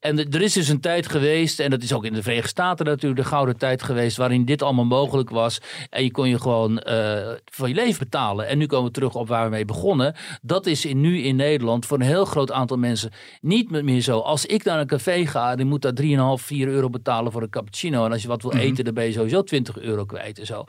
[0.00, 2.48] En de- er is dus een tijd geweest, en dat is ook in de Verenigde
[2.48, 5.58] Staten natuurlijk de gouden tijd geweest, waarin dit allemaal mogelijk was.
[5.90, 8.46] En je kon je gewoon eh, voor je leven betalen.
[8.48, 10.14] En nu komen we terug op waar we mee begonnen.
[10.42, 13.10] Dat is in, nu in Nederland voor een heel groot aantal mensen
[13.40, 14.18] niet meer zo.
[14.18, 17.50] Als ik naar een café ga, dan moet daar 3,5, 4 euro betalen voor een
[17.50, 18.04] cappuccino.
[18.04, 18.60] En als je wat wil Mhm.
[18.60, 20.64] eten, dan ben je sowieso 20 euro kwijt en zo.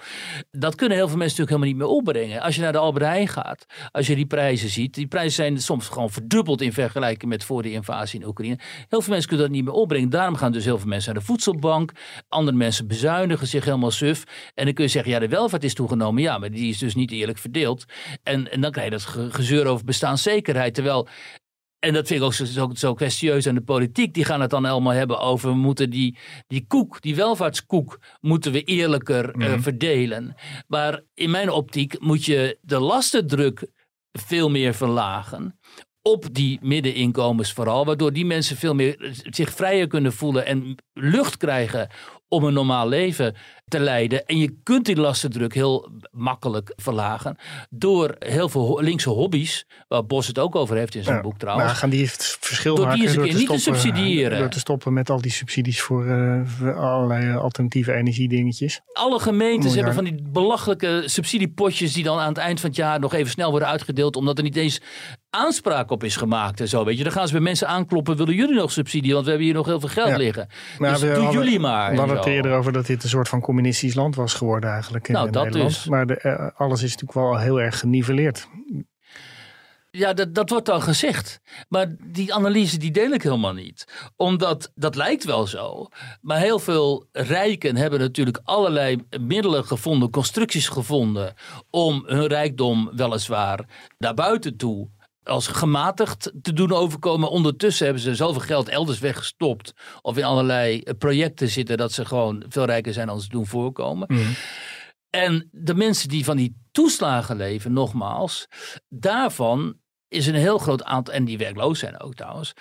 [0.52, 2.42] Dat kunnen heel veel mensen natuurlijk helemaal niet meer opbrengen.
[2.42, 4.94] Als je naar de Albert Heijn gaat, als je die prijzen ziet.
[4.94, 8.60] Die prijzen zijn soms gewoon verdubbeld in vergelijking met voor de invasie in Oekraïne.
[8.90, 10.10] Heel veel mensen kunnen dat niet meer opbrengen.
[10.10, 11.92] Daarom gaan dus heel veel mensen naar de voedselbank.
[12.28, 14.24] Andere mensen bezuinigen zich helemaal suf.
[14.56, 16.22] En dan kun je zeggen, ja, de welvaart is toegenomen.
[16.22, 17.86] Ja, maar die is dus niet eerlijk verdeeld.
[18.24, 20.74] En, en dan krijg je dat ge- gezeur over bestaanszekerheid.
[20.74, 21.08] Terwijl
[21.88, 24.14] en dat vind ik ook zo, zo, zo kwestieus aan de politiek.
[24.14, 25.50] Die gaan het dan allemaal hebben over...
[25.50, 26.18] we moeten die,
[26.48, 28.00] die koek, die welvaartskoek...
[28.22, 29.60] moeten we eerlijker eh, Mhm.
[29.60, 30.36] verdelen.
[30.68, 33.68] Maar in mijn optiek moet je de lastendruk
[34.12, 35.60] veel meer verlagen
[36.02, 37.86] op die middeninkomens vooral.
[37.86, 38.96] Waardoor die mensen veel meer
[39.30, 41.90] zich vrijer kunnen voelen en lucht krijgen
[42.30, 43.36] om een normaal leven
[43.68, 44.26] te leiden.
[44.26, 47.36] En je kunt die lastendruk heel makkelijk verlagen
[47.70, 51.38] door heel veel linkse hobby's, waar Bos het ook over heeft in zijn Ja, boek
[51.38, 51.68] trouwens.
[51.68, 54.40] Maar gaan die het verschil Door die maken een door keer te niet te subsidiëren.
[54.40, 58.82] Door te stoppen met al die subsidies voor, eh, voor allerlei alternatieve energiedingetjes.
[58.94, 63.00] Alle gemeentes hebben van die belachelijke subsidiepotjes die dan aan het eind van het jaar
[63.00, 64.82] nog even snel worden uitgedeeld, omdat er niet eens
[65.30, 66.84] aanspraak op is gemaakt en zo.
[66.86, 69.12] Weet je, dan gaan ze bij mensen aankloppen: willen jullie nog subsidie?
[69.14, 70.18] Want we hebben hier nog heel veel geld Ja.
[70.18, 70.48] liggen.
[70.78, 71.86] Maar dus we doe hadden- jullie maar.
[71.86, 75.08] We en hadden eerder over dat dit een soort van communistisch land was geworden eigenlijk
[75.08, 75.74] in Nou, dat Nederland.
[75.74, 75.86] dus.
[75.86, 78.48] Maar de, eh, alles is natuurlijk wel heel erg geniveleerd.
[79.92, 81.40] Ja, dat, dat wordt dan gezegd.
[81.70, 84.10] Maar die analyse die deel ik helemaal niet.
[84.16, 85.88] Omdat dat lijkt wel zo.
[86.22, 91.34] Maar heel veel rijken hebben natuurlijk allerlei middelen gevonden, constructies gevonden.
[91.70, 93.66] om hun rijkdom weliswaar
[93.98, 94.90] naar buiten toe
[95.28, 97.30] als gematigd te doen overkomen.
[97.30, 99.74] Ondertussen hebben ze zoveel geld elders weggestopt.
[100.02, 103.48] of in allerlei eh, projecten zitten dat ze gewoon veel rijker zijn dan ze doen
[103.48, 104.08] voorkomen.
[105.10, 108.48] En de mensen die van die toeslagen leven, nogmaals,
[108.90, 112.54] daarvan is een heel groot aantal, en die werkloos zijn ook trouwens.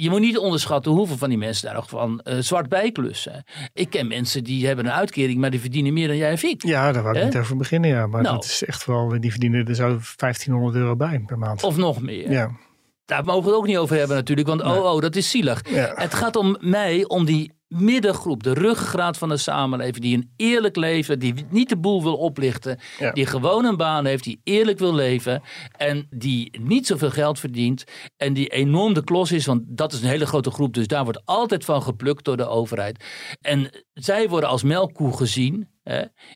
[0.00, 3.44] Je moet niet onderschatten hoeveel van die mensen daar nog van eh, zwart bijklussen.
[3.72, 6.62] Ik ken mensen die hebben een uitkering, maar die verdienen meer dan jij en ik.
[6.66, 7.26] Ja, daar wou ik Hè?
[7.28, 7.90] niet over beginnen.
[7.90, 8.06] Ja.
[8.06, 8.34] Maar Nou.
[8.34, 11.62] dat is echt wel, die verdienen er zo 1500 euro bij per maand.
[11.62, 12.30] Of nog meer.
[12.30, 12.50] Ja.
[13.04, 15.62] Daar mogen we het ook niet over hebben natuurlijk, want oh, oh, dat is zielig.
[15.94, 20.76] Het gaat om mij, om die middengroep, de ruggengraat van de samenleving, die een eerlijk
[20.76, 23.12] leven, die niet de boel wil oplichten, Ja.
[23.12, 25.42] die gewoon een baan heeft, die eerlijk wil leven
[25.76, 27.84] en die niet zoveel geld verdient
[28.16, 31.04] en die enorm de klos is, want dat is een hele grote groep, dus daar
[31.04, 33.04] wordt altijd van geplukt door de overheid.
[33.40, 35.68] En zij worden als melkkoe gezien,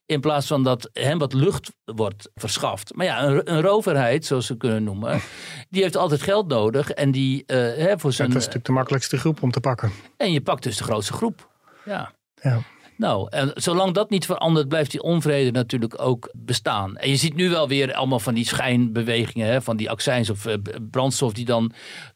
[0.07, 2.95] in plaats van dat hen wat lucht wordt verschaft.
[2.95, 5.21] Maar ja, een, een roverheid, zoals ze kunnen noemen,
[5.71, 8.29] die heeft altijd geld nodig en die eh, hè, voor Ja, zijn.
[8.29, 9.93] dat is natuurlijk de makkelijkste groep om te pakken.
[10.17, 11.51] En je pakt dus de grootste groep.
[11.85, 12.13] Ja.
[12.43, 12.61] Ja.
[12.97, 16.97] Nou, en zolang dat niet verandert, blijft die onvrede natuurlijk ook bestaan.
[16.97, 20.47] En je ziet nu wel weer allemaal van die schijnbewegingen, hè, van die accijns of
[20.47, 20.55] eh,
[20.91, 21.73] brandstof die dan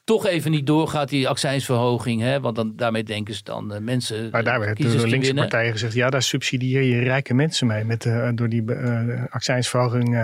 [0.06, 2.20] toch even niet doorgaat, die accijnsverhoging.
[2.20, 4.28] Hè, want dan, daarmee denken ze dan eh, mensen.
[4.30, 7.84] Maar daar werd door de linkse partijen gezegd, ja, daar subsidieer je rijke mensen mee
[7.84, 10.14] met, eh, door die eh accijnsverhoging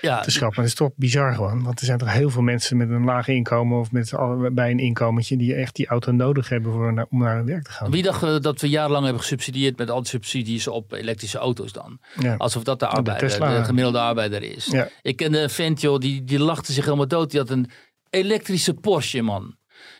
[0.00, 0.56] Ja, te schrappen.
[0.58, 1.62] Dat is toch bizar gewoon.
[1.62, 4.12] Want er zijn toch heel veel mensen met een laag inkomen of met
[4.52, 7.64] bij een inkomentje die echt die auto nodig hebben voor, naar- om naar hun werk
[7.64, 7.90] te gaan.
[7.90, 11.98] Wie dacht dat we jarenlang hebben gesubsidieerd met al die subsidies op elektrische auto's dan?
[12.20, 12.34] Ja.
[12.36, 13.64] Alsof dat de, De arbeider, de, Tesla.
[13.64, 14.66] gemiddelde arbeider is.
[14.66, 14.88] Ja.
[15.02, 17.30] Ik kende een vent, joh, die, die lachte zich helemaal dood.
[17.30, 17.70] Die had een
[18.10, 19.56] elektrische Porsche, man.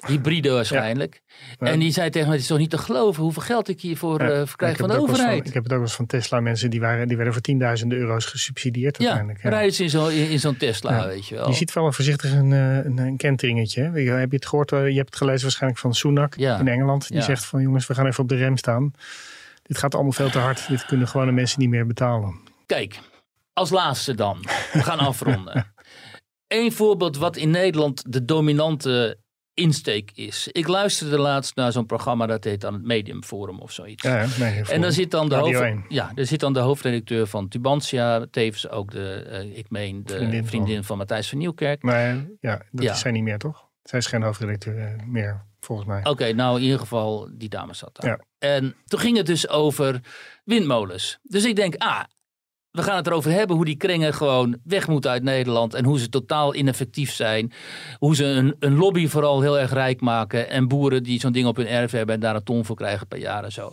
[0.07, 1.23] Hybride waarschijnlijk.
[1.59, 4.23] En die zei tegen mij, het is toch niet te geloven hoeveel geld ik hiervoor
[4.23, 5.47] Ja, eh krijg van de overheid.
[5.47, 7.99] ik heb het ook wel eens van Tesla mensen die, waren, die werden voor tienduizenden
[7.99, 9.43] euro's gesubsidieerd ja, uiteindelijk.
[9.45, 11.07] rijden ze in zo'n in, in zo'n Tesla, Ja.
[11.07, 11.49] weet je wel.
[11.49, 13.83] Je ziet wel voorzichtig een, eh, een, een kenteringetje.
[13.83, 13.95] Heb
[14.31, 14.73] je het gehoord?
[14.73, 16.59] eh, Je hebt het gelezen waarschijnlijk van Sunak Ja.
[16.59, 17.09] in Engeland.
[17.09, 17.23] Die Ja.
[17.23, 18.93] zegt van jongens, we gaan even op de rem staan.
[19.63, 20.69] Dit gaat allemaal veel te hard.
[20.69, 22.41] Dit kunnen gewone mensen niet meer betalen.
[22.67, 22.99] Kijk,
[23.53, 24.39] als laatste dan.
[24.73, 25.67] We gaan afronden.
[26.49, 29.19] Eén voorbeeld wat in Nederland de dominante
[29.55, 30.49] insteek is.
[30.53, 34.03] Ik luisterde laatst naar zo'n programma dat heet dan het Medium Forum of zoiets.
[34.03, 34.27] Ja,
[34.71, 35.85] en daar zit, dan de hoofd, 1.
[35.89, 40.15] ja, daar zit dan de hoofdredacteur van Tubantia, tevens ook de, eh, ik meen, de
[40.17, 41.83] Vriendin vriendin, van- van Matthijs van Nieuwkerk.
[41.83, 42.93] Maar ja, dat Ja.
[42.93, 43.67] is zij niet meer, toch?
[43.83, 46.05] Zij is geen hoofdredacteur eh, meer, volgens mij.
[46.05, 48.11] Oké, nou in ieder geval, die dame zat daar.
[48.11, 48.25] Ja.
[48.39, 50.01] En toen ging het dus over
[50.45, 51.19] windmolens.
[51.23, 52.03] Dus ik denk, ah,
[52.79, 55.75] we gaan het erover hebben hoe die kringen gewoon weg moeten uit Nederland.
[55.75, 57.53] En hoe ze totaal ineffectief zijn.
[57.99, 60.49] Hoe ze een, een lobby vooral heel erg rijk maken.
[60.49, 63.07] En boeren die zo'n ding op hun erf hebben en daar een ton voor krijgen
[63.07, 63.73] per jaar en zo.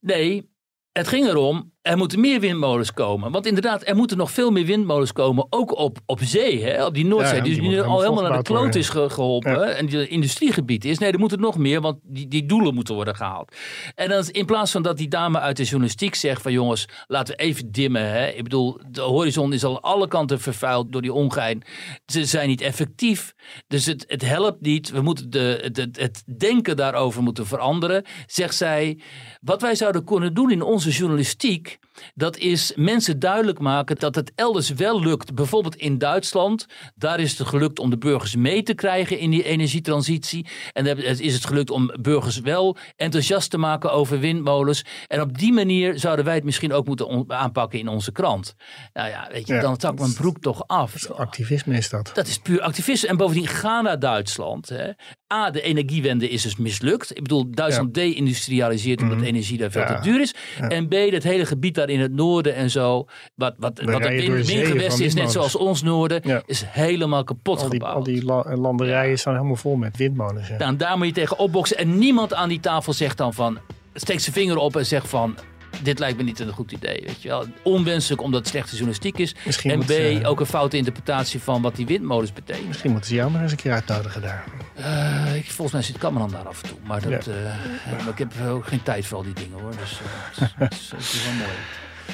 [0.00, 0.50] Nee,
[0.92, 3.32] het ging erom, er moeten meer windmolens komen.
[3.32, 5.46] Want inderdaad, er moeten nog veel meer windmolens komen.
[5.50, 7.36] Ook op, op zee, hè, op die Noordzee.
[7.36, 9.76] Ja, die, die nu moeten al helemaal naar de kloot is ge- geholpen.
[9.76, 10.98] En die industriegebied is.
[10.98, 13.56] Nee, er moet er nog meer, want die, die doelen moeten worden gehaald.
[13.94, 17.36] En dan in plaats van dat die dame uit de journalistiek zegt van jongens, laten
[17.36, 18.10] we even dimmen.
[18.10, 18.26] Hè.
[18.26, 21.62] Ik bedoel, de horizon is al alle kanten vervuild door die ongein.
[22.06, 23.32] Ze zijn niet effectief.
[23.66, 24.90] Dus het, het helpt niet.
[24.90, 28.04] We moeten de, het, het, het denken daarover moeten veranderen.
[28.26, 29.00] Zegt zij,
[29.40, 31.71] wat wij zouden kunnen doen in onze journalistiek,
[32.14, 35.34] dat is mensen duidelijk maken dat het elders wel lukt.
[35.34, 39.44] Bijvoorbeeld in Duitsland, daar is het gelukt om de burgers mee te krijgen in die
[39.44, 40.46] energietransitie.
[40.72, 44.84] En is het gelukt om burgers wel enthousiast te maken over windmolens.
[45.06, 48.54] En op die manier zouden wij het misschien ook moeten aanpakken in onze krant.
[48.92, 51.10] Nou ja, weet je, Ja, dan zak mijn broek toch af.
[51.10, 52.10] Activisme is dat.
[52.14, 53.08] Dat is puur activisme.
[53.08, 54.68] En bovendien, ga naar Duitsland.
[54.68, 54.90] Hè.
[55.32, 57.10] A, de energiewende is dus mislukt.
[57.10, 59.94] Ik bedoel, Duitsland deindustrialiseert omdat energie daar veel Mhm.
[59.94, 60.34] Te duur is.
[60.68, 65.00] En B, dat hele gebied daar in het noorden en zo, wat, wat, wat van
[65.00, 66.42] is, net zoals ons noorden, Ja.
[66.46, 67.94] is helemaal kapot Al die, gebouwd.
[67.96, 70.48] al die la- landerijen staan helemaal vol met windmolens.
[70.48, 70.56] ja.
[70.56, 71.76] Nou, daar moet je tegen opboksen.
[71.76, 73.58] En niemand aan die tafel zegt dan van,
[73.94, 75.36] steekt zijn vinger op en zegt van,
[75.82, 77.02] dit lijkt me niet een goed idee.
[77.06, 77.46] Weet je wel.
[77.62, 79.34] Onwenselijk omdat het slechte journalistiek is.
[79.46, 82.68] Misschien en B, ze- ook een foute interpretatie van wat die windmolens betekenen.
[82.68, 84.44] Misschien moeten ze jou maar eens een keer uitnodigen daar.
[84.74, 86.78] Eh, ik, volgens mij zit Cameron daar af en toe.
[86.86, 87.32] Maar, dat, Ja.
[87.32, 89.70] eh, maar ik heb ook geen tijd voor al die dingen hoor.
[89.80, 90.00] Dus
[90.38, 91.50] eh, het, is- het, wel mooi.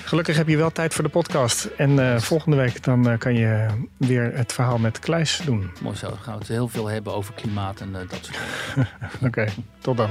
[0.04, 1.64] Gelukkig heb je wel tijd voor de podcast.
[1.64, 5.70] En volgende week dan kan je weer het verhaal met Kluis doen.
[5.80, 6.08] Mooi zo.
[6.08, 8.38] Dan gaan we het heel veel hebben over klimaat en dat soort
[8.74, 8.88] dingen.
[9.26, 9.48] Oké,
[9.80, 10.08] tot dan.